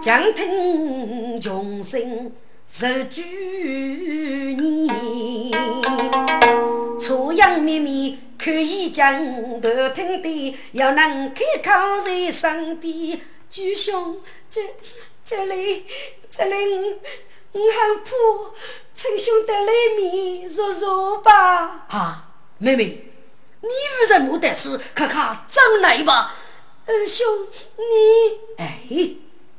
[0.00, 2.30] 将听穷声
[2.68, 3.22] 受拘
[4.56, 5.52] 泥。
[7.00, 9.20] 初阳绵绵可以讲，
[9.60, 11.70] 头听的要能开口
[12.04, 13.18] 在身边。
[13.50, 14.20] 巨兄，
[14.50, 14.60] 这
[15.24, 15.84] 这里
[16.30, 16.98] 这里。
[17.50, 18.10] 我很怕，
[18.94, 21.86] 称兄弟来面，说说吧。
[21.88, 23.10] 啊，妹妹，
[23.62, 26.34] 你为什么得事，看看张来吧。
[26.86, 27.26] 二兄，
[27.76, 28.82] 你哎，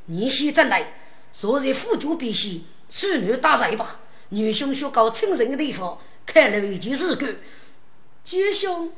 [0.06, 0.94] 你先进来，
[1.32, 4.00] 坐在辅助边西，孙女打柴吧。
[4.30, 7.28] 女兄学搞清人的地方，看了一件事干。
[7.28, 8.94] 二兄，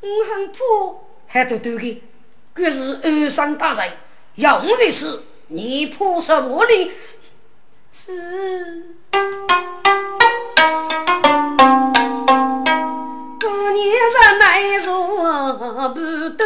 [0.00, 0.58] 我很怕，
[1.28, 2.02] 还多多的，
[2.56, 3.96] 这是二三打柴，
[4.36, 6.90] 要我这次，你怕什么呢？
[7.92, 8.96] 是。
[13.38, 16.44] 过年上来坐不得，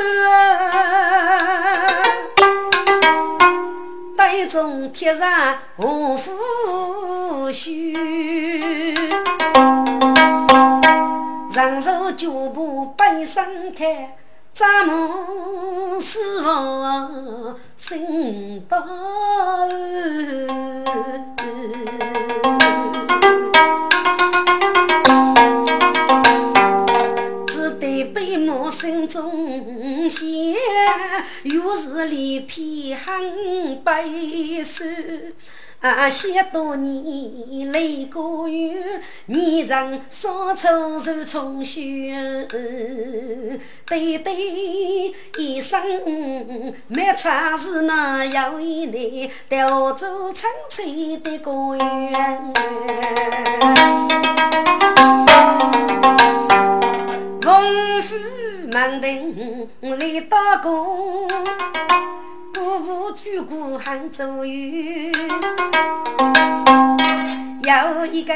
[4.17, 7.95] 袋中贴上红拂须，
[11.49, 14.17] 上手脚步背身开。
[14.59, 18.79] 咱们师傅心大，
[27.47, 30.27] 只得背幕心中想，
[31.43, 34.05] 又是脸皮很白
[34.65, 34.87] 瘦。
[35.91, 42.47] 啊，些多年泪过月，面上少愁如重雪。
[43.87, 45.81] 对对，一生
[46.89, 52.53] 没差事那有一年，调走春翠的果园。
[57.43, 58.15] 风府
[58.73, 61.29] 门庭来打工。
[62.57, 64.55] 夫妇举孤行左右，
[67.61, 68.33] 有一个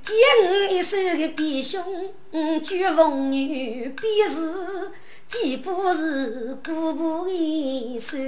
[0.00, 1.84] 借我一手的弟兄，
[2.30, 4.90] 我举风雨便是。
[5.28, 8.18] 既不是姑婆一算，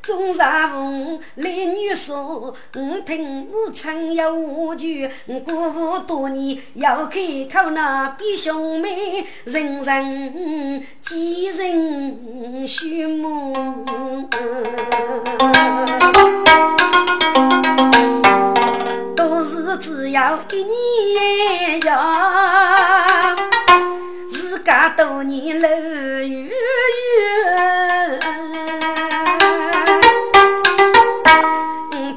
[0.00, 5.06] 中上风来女说，我听我唱要我句，
[5.44, 7.20] 姑婆多年要开
[7.52, 13.52] 口那比兄妹，人人几人许梦，
[19.14, 23.03] 都是只要一年呀。
[24.64, 27.93] 家多年路悠悠，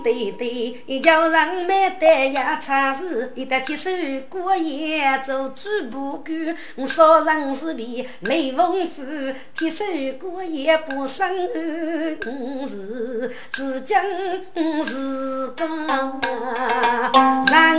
[0.07, 3.89] 对对，叫人没得呀差事，一得铁手
[4.29, 9.03] 过夜做主不管，少人是为雷锋夫，
[9.53, 9.83] 铁手
[10.17, 11.45] 过夜不生案，
[12.65, 14.01] 是只讲
[14.81, 16.21] 是个人
[17.45, 17.77] 在。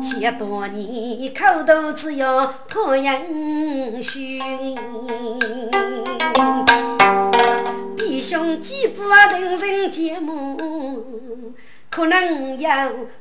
[0.00, 4.22] 写多年，口头只要讨英雄。
[7.96, 11.54] 弟兄几不同人节目，
[11.90, 12.68] 可能有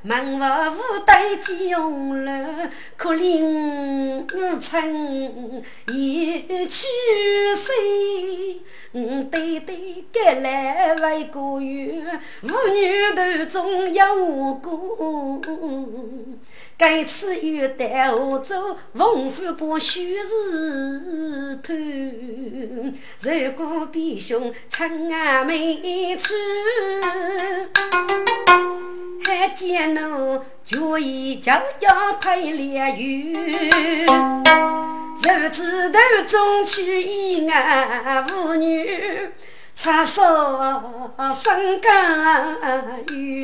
[0.02, 6.88] 门房无带几用了，可怜无曾一去
[7.56, 7.72] 世？
[8.96, 12.04] 嗯，对对，该来为个月，
[12.42, 15.42] 妇女头中有无辜？
[16.84, 21.74] 该次又带我走，丰富把虚实透。
[23.22, 26.34] 如果比兄长啊没处，
[29.26, 33.34] 还见我决意就要配烈友。
[35.24, 39.30] 手指头中取一眼妇女，
[39.76, 40.22] 插手
[41.34, 41.92] 生根
[43.18, 43.44] 月，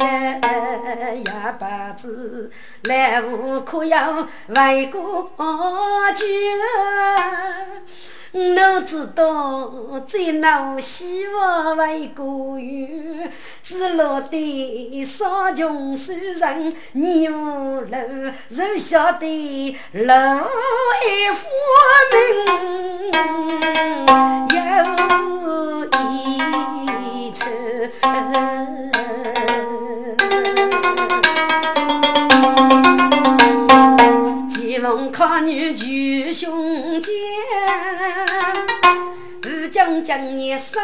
[1.25, 2.49] 哑巴子
[2.83, 5.29] 来无可要为国
[6.15, 6.27] 捐。
[8.31, 9.71] 我知道，
[10.05, 12.87] 在老希望为国有，
[13.63, 20.13] 只落得少穷少人，你无路，只晓得路还
[21.33, 21.49] 发
[22.13, 22.45] 明
[24.53, 24.57] 有
[25.85, 27.31] 一
[34.81, 34.89] 层。
[34.89, 37.13] 望看女举胸肩，
[39.41, 40.81] 不将将你生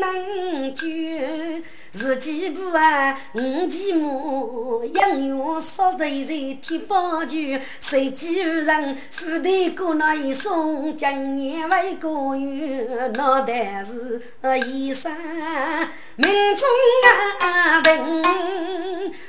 [0.00, 1.62] 能绝。
[1.90, 14.22] 自己不啊，五继母养育少岁岁添宝具，随即人富得过那一送，将年为国有，脑袋是
[14.66, 15.12] 衣衫
[16.16, 16.66] 命中
[17.40, 18.22] 啊定，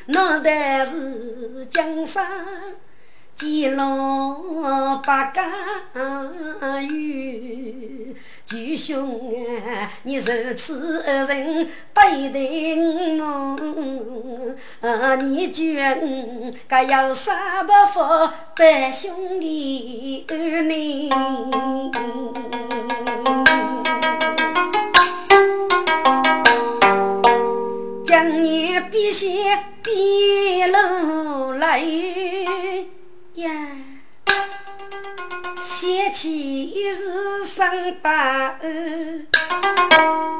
[0.06, 2.26] 脑袋是江山。
[3.36, 5.44] 几老八家
[5.94, 8.16] 园，
[8.46, 9.34] 就愚兄
[9.68, 12.40] 啊，你如此恶人对待
[14.82, 18.02] 我，你觉我该有啥不服
[18.56, 20.26] 拜兄弟
[20.68, 21.10] 你？
[28.06, 29.28] 将你笔写
[29.82, 31.80] 笔路来
[33.36, 33.93] 呀。
[35.84, 38.58] 掀起一日三百二，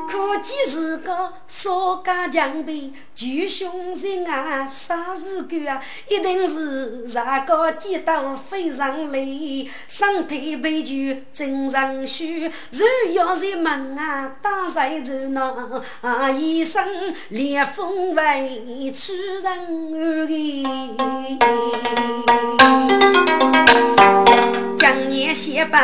[0.08, 5.82] 可见是个少家强辈，救兄人啊，啥事干啊？
[6.08, 10.94] 一定是啥个街道非常累，身体被救
[11.34, 16.88] 真常虚，人要在门啊打在热闹，啊一生
[17.28, 20.66] 烈风为出人意。
[24.84, 25.80] 江年写把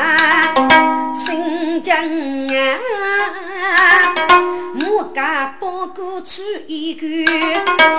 [1.15, 2.59] 新疆啊，
[4.73, 7.07] 木家包裹出一个，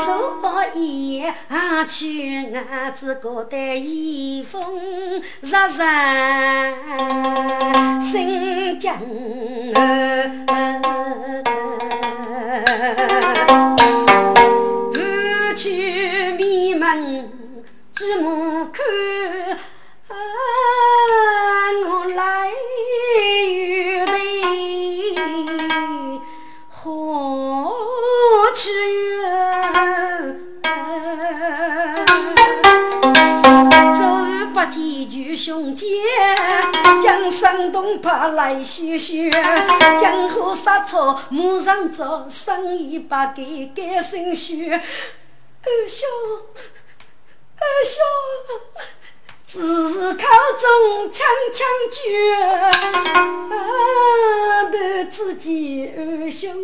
[0.04, 4.78] 所以啊去啊只个的衣风
[5.40, 5.86] 热热
[8.02, 8.94] 新疆
[9.76, 9.80] 啊，
[15.56, 17.24] 去迷茫
[17.94, 18.84] 举目看。
[20.12, 25.14] 我来与你
[26.68, 28.68] 何去？
[33.94, 34.02] 走
[34.52, 35.86] 八几句兄姐，
[37.00, 39.30] 将山东怕来学学，
[40.00, 44.74] 江湖杀错马上做，生意把给改心血。
[44.74, 44.80] 二
[45.88, 46.08] 兄，
[47.56, 48.02] 二兄。
[49.52, 50.22] 只是口
[50.60, 51.98] 中枪枪绝，
[54.70, 54.78] 都
[55.10, 56.54] 自己二兄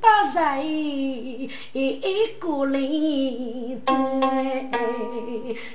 [0.00, 1.48] 打在一
[2.40, 3.92] 个林子，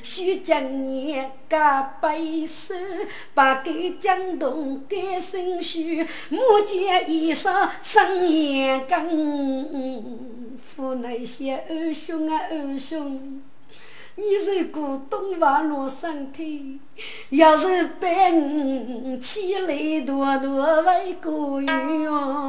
[0.03, 2.75] 须将你加背手，
[3.33, 13.41] 把给江东改身虚，目见衣裳生眼根，扶那些二兄啊二兄。
[14.19, 16.79] 你如果东方落身体，
[17.29, 22.47] 要是被我起来多多为过远哦。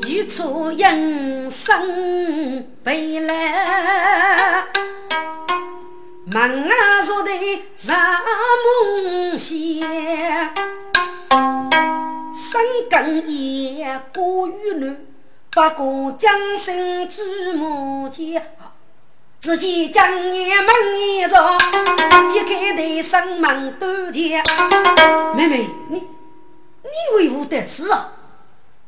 [0.00, 4.64] 举出人生悲来，
[6.26, 7.30] 门啊坐的
[7.76, 7.96] 上
[8.64, 9.54] 梦乡。
[12.52, 14.94] 三更夜过雨路，
[15.50, 18.42] 不过江心之母家。
[19.40, 21.56] 只见江年门一着，
[22.30, 24.44] 揭开的生门多见。
[25.34, 28.12] 妹妹，你你为何得此啊？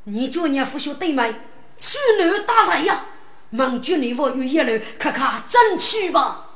[0.05, 1.35] 你叫你父兄弟妹
[1.79, 3.07] 去哪打谁呀？
[3.49, 6.51] 门军你我与一路看看争取吧。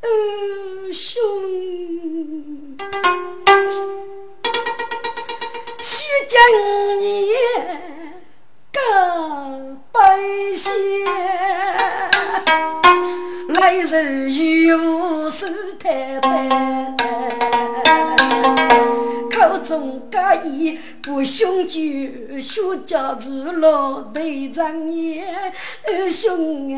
[0.00, 1.20] 二兄。
[6.32, 6.40] 须将
[6.98, 7.26] 你
[8.72, 8.80] 个
[9.92, 10.00] 白
[10.54, 10.70] 血，
[13.48, 15.46] 来日与我手
[15.78, 16.96] 谈谈，
[19.30, 25.52] 口中假意不凶句，说家子老对长言。
[25.86, 26.74] 二兄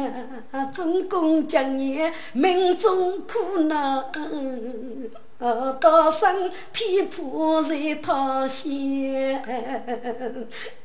[0.51, 2.03] 啊，总共将你
[2.33, 4.11] 命中苦恼。
[5.45, 9.39] 呃，高声批判在他心，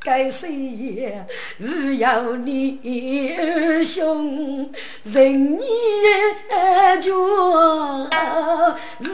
[0.10, 1.24] 该谁也
[1.60, 2.80] 不要你
[3.38, 4.68] 二兄
[5.04, 7.12] 人言绝，
[8.98, 9.08] 不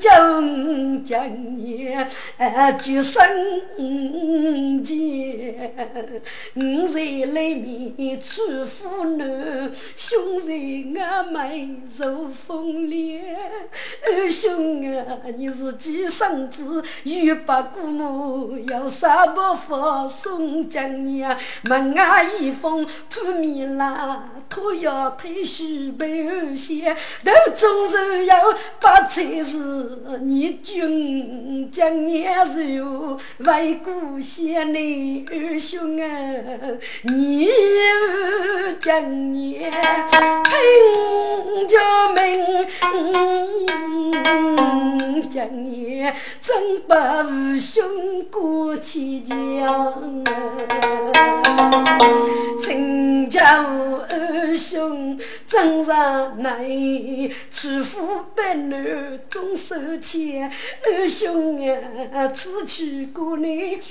[0.00, 1.94] 将将你。
[2.80, 3.22] 绝生
[4.82, 5.70] 前，
[6.54, 10.54] 我在里面出苦难，兄在
[11.04, 11.68] 阿妹
[11.98, 13.22] 如风凉，
[14.06, 14.82] 二兄。
[14.96, 15.52] 啊，你。
[15.52, 21.24] 是几生子，欲把姑母要杀不放，送将你
[21.62, 25.64] 门外一封扑面啦，托要退休
[25.98, 26.94] 被二仙，
[27.24, 32.24] 头中是要把财事，你君将你
[32.76, 36.06] 如为故乡的二兄啊，
[37.02, 37.48] 你
[38.78, 39.70] 将你拼
[41.66, 41.76] 救
[42.14, 42.22] 命。
[45.30, 49.36] 将年，真把父兄过起江。
[52.58, 53.64] 亲家
[54.08, 56.64] 二兄真上难，
[57.50, 60.50] 娶夫百女终守牵。
[60.84, 61.58] 二兄
[62.12, 63.48] 啊，此去过来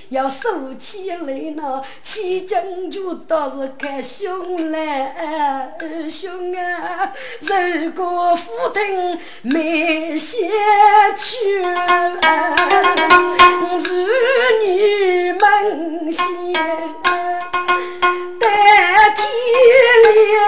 [0.09, 5.75] 要收起来呢，起将就倒是看兄来。
[5.79, 10.37] 二兄啊，如果福听没下
[11.15, 12.55] 去，儿
[14.63, 15.39] 女们
[16.09, 16.25] 先。
[18.39, 18.47] 代
[19.15, 19.21] 替
[20.05, 20.39] 脸。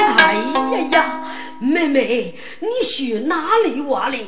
[0.00, 0.10] 哎
[0.72, 0.96] 呀呀，
[1.60, 4.26] 妹妹，你去哪里玩嘞？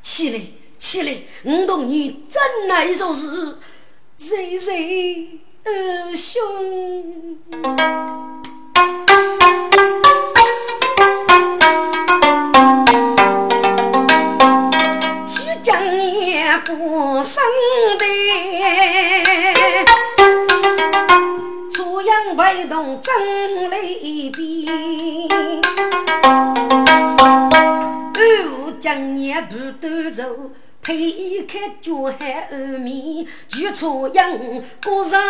[0.00, 0.40] 起来
[0.78, 3.58] 起来，我同你真来做事，
[4.16, 7.38] 谁谁二兄。
[16.64, 17.42] 不生
[17.98, 18.04] 的，
[21.70, 24.66] 初阳被动争雷边，
[28.14, 28.20] 二
[28.50, 30.24] 五将年不端走，
[30.82, 34.38] 推开脚海二面，举初阳
[34.84, 35.20] 过上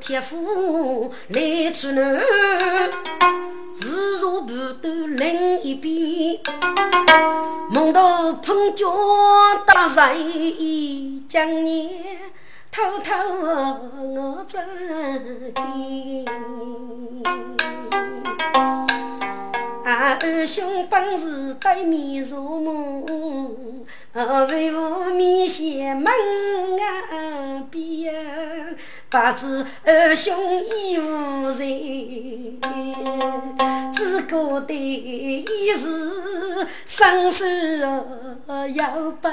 [0.00, 2.22] 铁斧来出南。
[3.78, 6.40] 自如不断另一边，
[7.70, 8.86] 梦到碰脚
[9.66, 11.90] 打谁将你
[12.72, 13.14] 偷偷
[14.14, 14.58] 我走
[19.86, 20.18] 的。
[20.20, 23.06] 二兄本是对面入梦，
[24.48, 28.12] 为何面前门啊边，
[29.08, 32.58] 不知二兄已无人，
[33.94, 37.78] 只觉得一时生死
[38.74, 39.30] 要悲。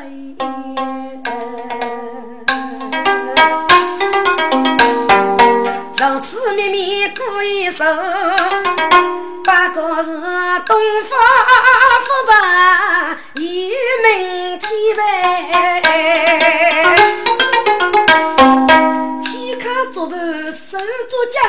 [6.03, 7.85] 如此秘密过一首，
[9.41, 10.11] 不过是
[10.65, 11.17] 东方
[12.01, 12.33] 复白
[13.35, 13.71] 与
[14.03, 15.81] 明天白，
[19.21, 20.19] 起卡作伴
[20.51, 20.77] 手
[21.07, 21.41] 作将。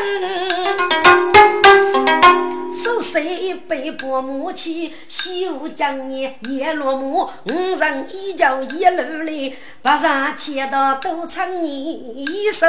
[2.85, 12.66] 手谁一杯薄木去，西湖江年夜落幕，五人一脚一路来，不上千道都成年，一手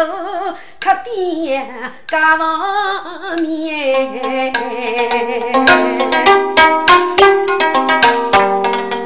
[0.80, 1.70] 可点
[2.08, 4.54] 家房面，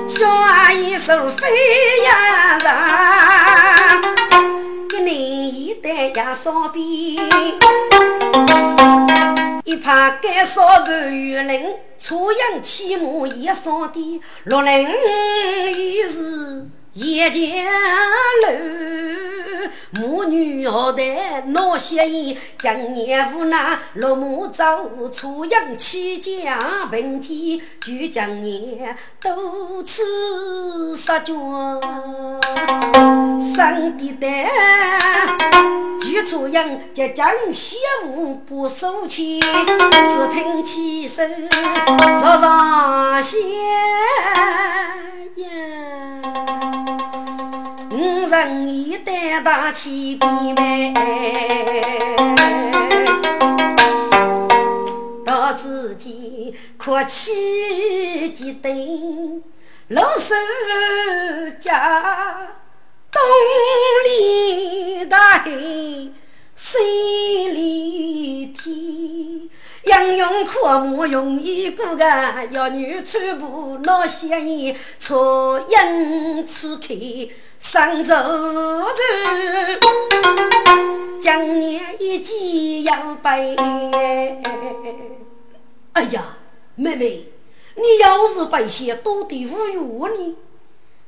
[0.07, 1.47] 小阿姨手飞
[2.03, 2.71] 呀上，
[4.93, 7.17] 一年一代呀烧饼。
[9.69, 14.83] 一怕该烧半月林，初阳起码也烧的，六人
[15.71, 19.28] 已是一间楼。
[19.91, 31.33] 母女后代闹血衣，将年无那落马走，初阳起家贫贱，就将年多次杀绝。
[33.55, 34.27] 上帝的，
[35.99, 41.29] 就初阳即将邪物不收起，只听起声
[41.87, 43.59] rõ rõ 响呀。
[47.99, 50.93] 五人一担大起兵来，
[55.25, 59.43] 到自己哭泣几等，
[59.89, 60.33] 老手
[61.59, 62.47] 家
[63.11, 63.21] 东
[64.05, 65.51] 里大海，
[66.55, 66.77] 西
[67.51, 69.49] 里天。
[69.83, 72.05] 杨勇阔木容易过个，
[72.51, 76.95] 要女穿布闹闲言，错因此开。
[77.59, 79.79] 上周日，
[81.21, 83.55] 将年一记要背。
[85.91, 86.37] 哎呀，
[86.75, 87.27] 妹妹，
[87.75, 90.35] 你要是背些多的无语呢？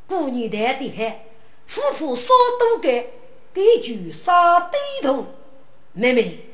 [0.05, 1.23] 姑娘谈的海，
[1.65, 2.27] 富婆少
[2.59, 3.05] 多干，
[3.53, 5.27] 给句杀低头。
[5.93, 6.45] 妹妹，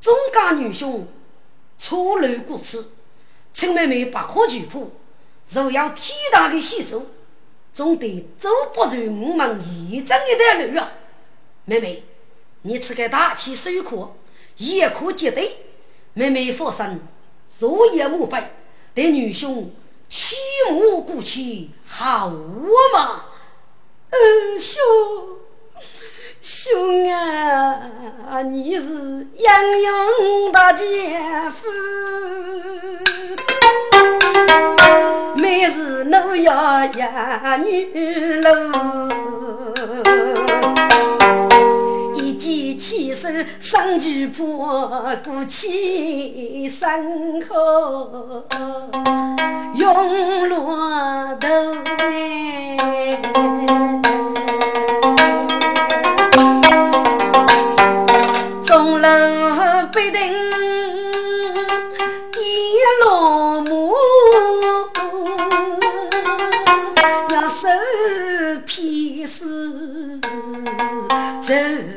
[0.00, 1.06] 中家女兄
[1.76, 2.90] 错漏过此，
[3.52, 4.90] 请妹妹把可举破，
[5.52, 7.04] 若要天大的喜奏。
[7.76, 9.60] 总得走不出我们
[9.90, 10.92] 一整一段路啊！
[11.66, 12.04] 妹妹，
[12.62, 14.14] 你这个大气手可
[14.56, 15.58] 一可接对。
[16.14, 17.02] 妹妹放心，
[17.46, 18.42] 昨夜莫背，
[18.94, 19.70] 对女兄
[20.08, 20.36] 起
[20.70, 23.26] 码过去好嘛？
[24.08, 24.82] 嗯兄，
[26.40, 31.20] 兄啊，你是杨勇大姐
[31.50, 31.68] 夫。
[36.08, 39.08] 奴要呀女喽，
[42.14, 43.28] 一记起手
[43.58, 46.88] 上举破，鼓起身
[47.48, 48.46] 后
[49.74, 51.74] 用骆驼
[58.64, 59.08] 钟楼
[59.92, 60.45] 必定
[71.46, 71.54] 走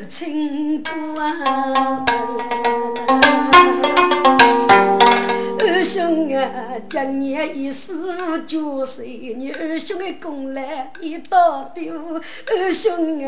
[0.08, 1.36] 清关。
[5.58, 11.94] 二兄啊，今年一师傅九岁，你二兄的功来一道丢。
[12.48, 13.22] 二兄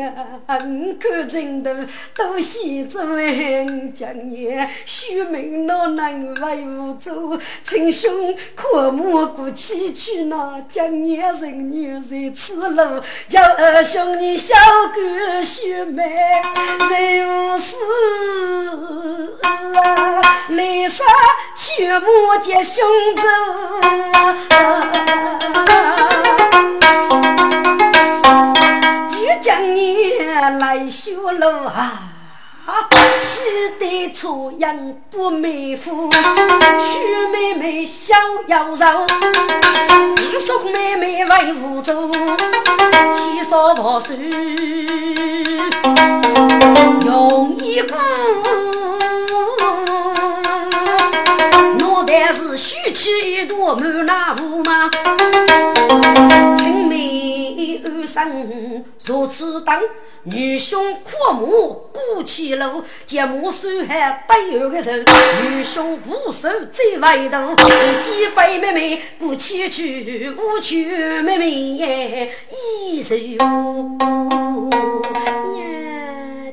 [0.47, 14.55] 啊，你看真的都喜做俺今年许明老难为无助，亲兄可莫过去去那今年人女在此路，叫二兄你小
[14.93, 16.03] 哥许妹
[16.89, 17.75] 人无事
[19.43, 21.03] 啊，来杀
[21.55, 22.07] 全部。
[22.41, 22.83] 接胸
[23.15, 23.23] 走，
[29.09, 30.19] 就将你
[30.59, 32.09] 来修路啊！
[33.21, 33.41] 喜
[33.79, 34.75] 得初阳
[35.09, 36.09] 不美妇，
[36.79, 38.15] 许妹妹逍
[38.47, 39.05] 遥柔，
[40.39, 42.11] 送妹妹为无助，
[43.13, 44.13] 七少婆手
[47.05, 47.97] 用一个。
[52.13, 54.91] 但是须起一朵满那雾嘛，
[56.57, 59.73] 青梅暗生如此等，
[60.23, 64.91] 女兄阔母孤起楼，结母手还带有个手，
[65.49, 67.55] 女兄无手在外头，
[68.01, 70.75] 几百妹妹过起去，无求
[71.23, 71.49] 妹妹
[72.51, 73.15] 一手。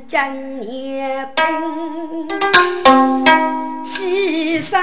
[0.08, 2.26] 将年灯。
[3.84, 4.80] 牺牲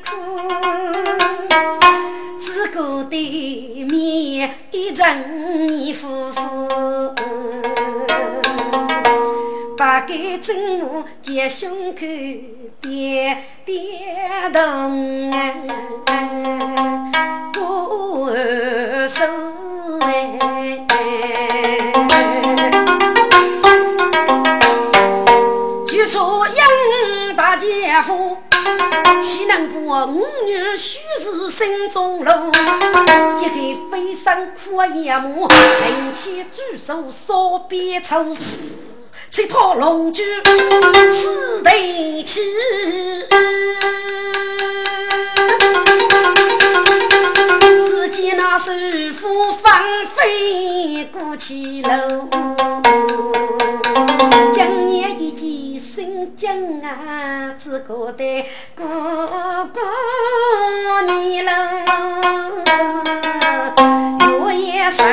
[0.00, 0.14] 苦，
[2.40, 7.12] 只顾对面一人夫妇，
[9.76, 12.06] 把个正目接胸口，
[12.80, 14.60] 点点头
[15.32, 15.52] 啊，
[17.52, 18.30] 不
[19.08, 19.24] 手
[20.02, 20.78] 哎。
[28.02, 28.38] 夫
[29.22, 32.30] 岂能把五女须是心中路？
[33.36, 33.54] 揭开
[33.90, 38.36] 飞身苦眼目，平起举手扫边抽，
[39.30, 40.22] 这套龙驹
[41.10, 42.40] 四对起，
[47.68, 48.70] 只见那首
[49.14, 52.28] 富芳飞过去喽，
[54.52, 59.82] 今年一见新疆啊，只可得过过
[61.06, 61.52] 你喽，
[64.48, 65.04] 月夜深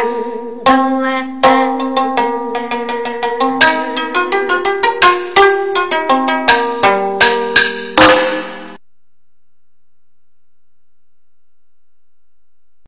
[0.64, 1.95] 冬啊。